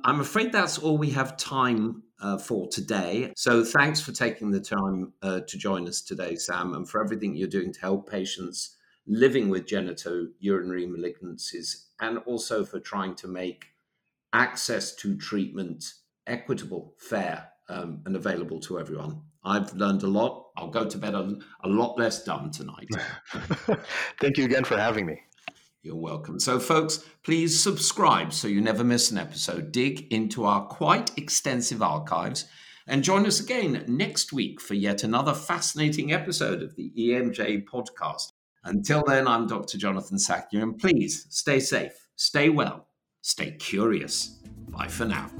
I'm 0.05 0.21
afraid 0.21 0.53
that's 0.53 0.79
all 0.79 0.97
we 0.97 1.11
have 1.11 1.37
time 1.37 2.03
uh, 2.21 2.39
for 2.39 2.67
today. 2.69 3.33
So 3.37 3.63
thanks 3.63 4.01
for 4.01 4.13
taking 4.13 4.51
the 4.51 4.61
time 4.61 5.13
uh, 5.21 5.41
to 5.47 5.59
join 5.59 5.87
us 5.87 6.01
today, 6.01 6.37
Sam, 6.37 6.75
and 6.75 6.89
for 6.89 7.03
everything 7.03 7.35
you're 7.35 7.49
doing 7.49 7.73
to 7.75 7.81
help 7.81 8.11
patients 8.11 8.77
living 9.07 9.49
with 9.49 9.67
genitourinary 9.67 10.87
malignancies 10.89 11.87
and 12.01 12.19
also 12.19 12.65
for 12.65 12.81
trying 12.81 13.15
to 13.17 13.29
make 13.29 13.67
access 14.33 14.95
to 14.97 15.17
treatment 15.17 15.85
equitable, 16.27 16.95
fair, 16.99 17.49
um, 17.69 18.01
and 18.07 18.17
available 18.17 18.61
to 18.61 18.79
everyone. 18.79 19.21
I've 19.45 19.73
learned 19.75 20.03
a 20.03 20.07
lot. 20.07 20.51
I'll 20.57 20.71
go 20.71 20.89
to 20.89 20.99
bed 20.99 21.15
a, 21.15 21.37
a 21.65 21.69
lot 21.69 21.99
less 21.99 22.25
dumb 22.25 22.51
tonight. 22.51 22.89
Thank 24.21 24.39
you 24.39 24.45
again 24.45 24.65
for 24.65 24.77
having 24.77 25.07
me. 25.07 25.21
You're 25.83 25.97
welcome. 25.97 26.39
So, 26.39 26.61
folks, 26.61 27.05
please 27.25 27.61
subscribe 27.61 28.33
so 28.33 28.47
you 28.47 28.61
never 28.61 28.85
miss 28.85 29.11
an 29.11 29.19
episode. 29.19 29.73
Dig 29.73 30.13
into 30.13 30.45
our 30.45 30.65
quite 30.67 31.11
extensive 31.19 31.83
archives 31.83 32.47
and 32.87 33.03
join 33.03 33.27
us 33.27 33.41
again 33.41 33.85
next 33.89 34.33
week 34.33 34.61
for 34.61 34.75
yet 34.75 35.03
another 35.03 35.35
fascinating 35.35 36.13
episode 36.13 36.63
of 36.63 36.77
the 36.77 36.93
EMJ 36.97 37.65
podcast. 37.65 38.33
Until 38.65 39.03
then, 39.05 39.27
I'm 39.27 39.47
Dr. 39.47 39.77
Jonathan 39.77 40.19
Sackier, 40.19 40.63
and 40.63 40.79
please 40.79 41.27
stay 41.31 41.59
safe, 41.59 41.93
stay 42.17 42.49
well, 42.49 42.87
stay 43.21 43.53
curious. 43.53 44.41
Bye 44.69 44.89
for 44.89 45.05
now. 45.05 45.31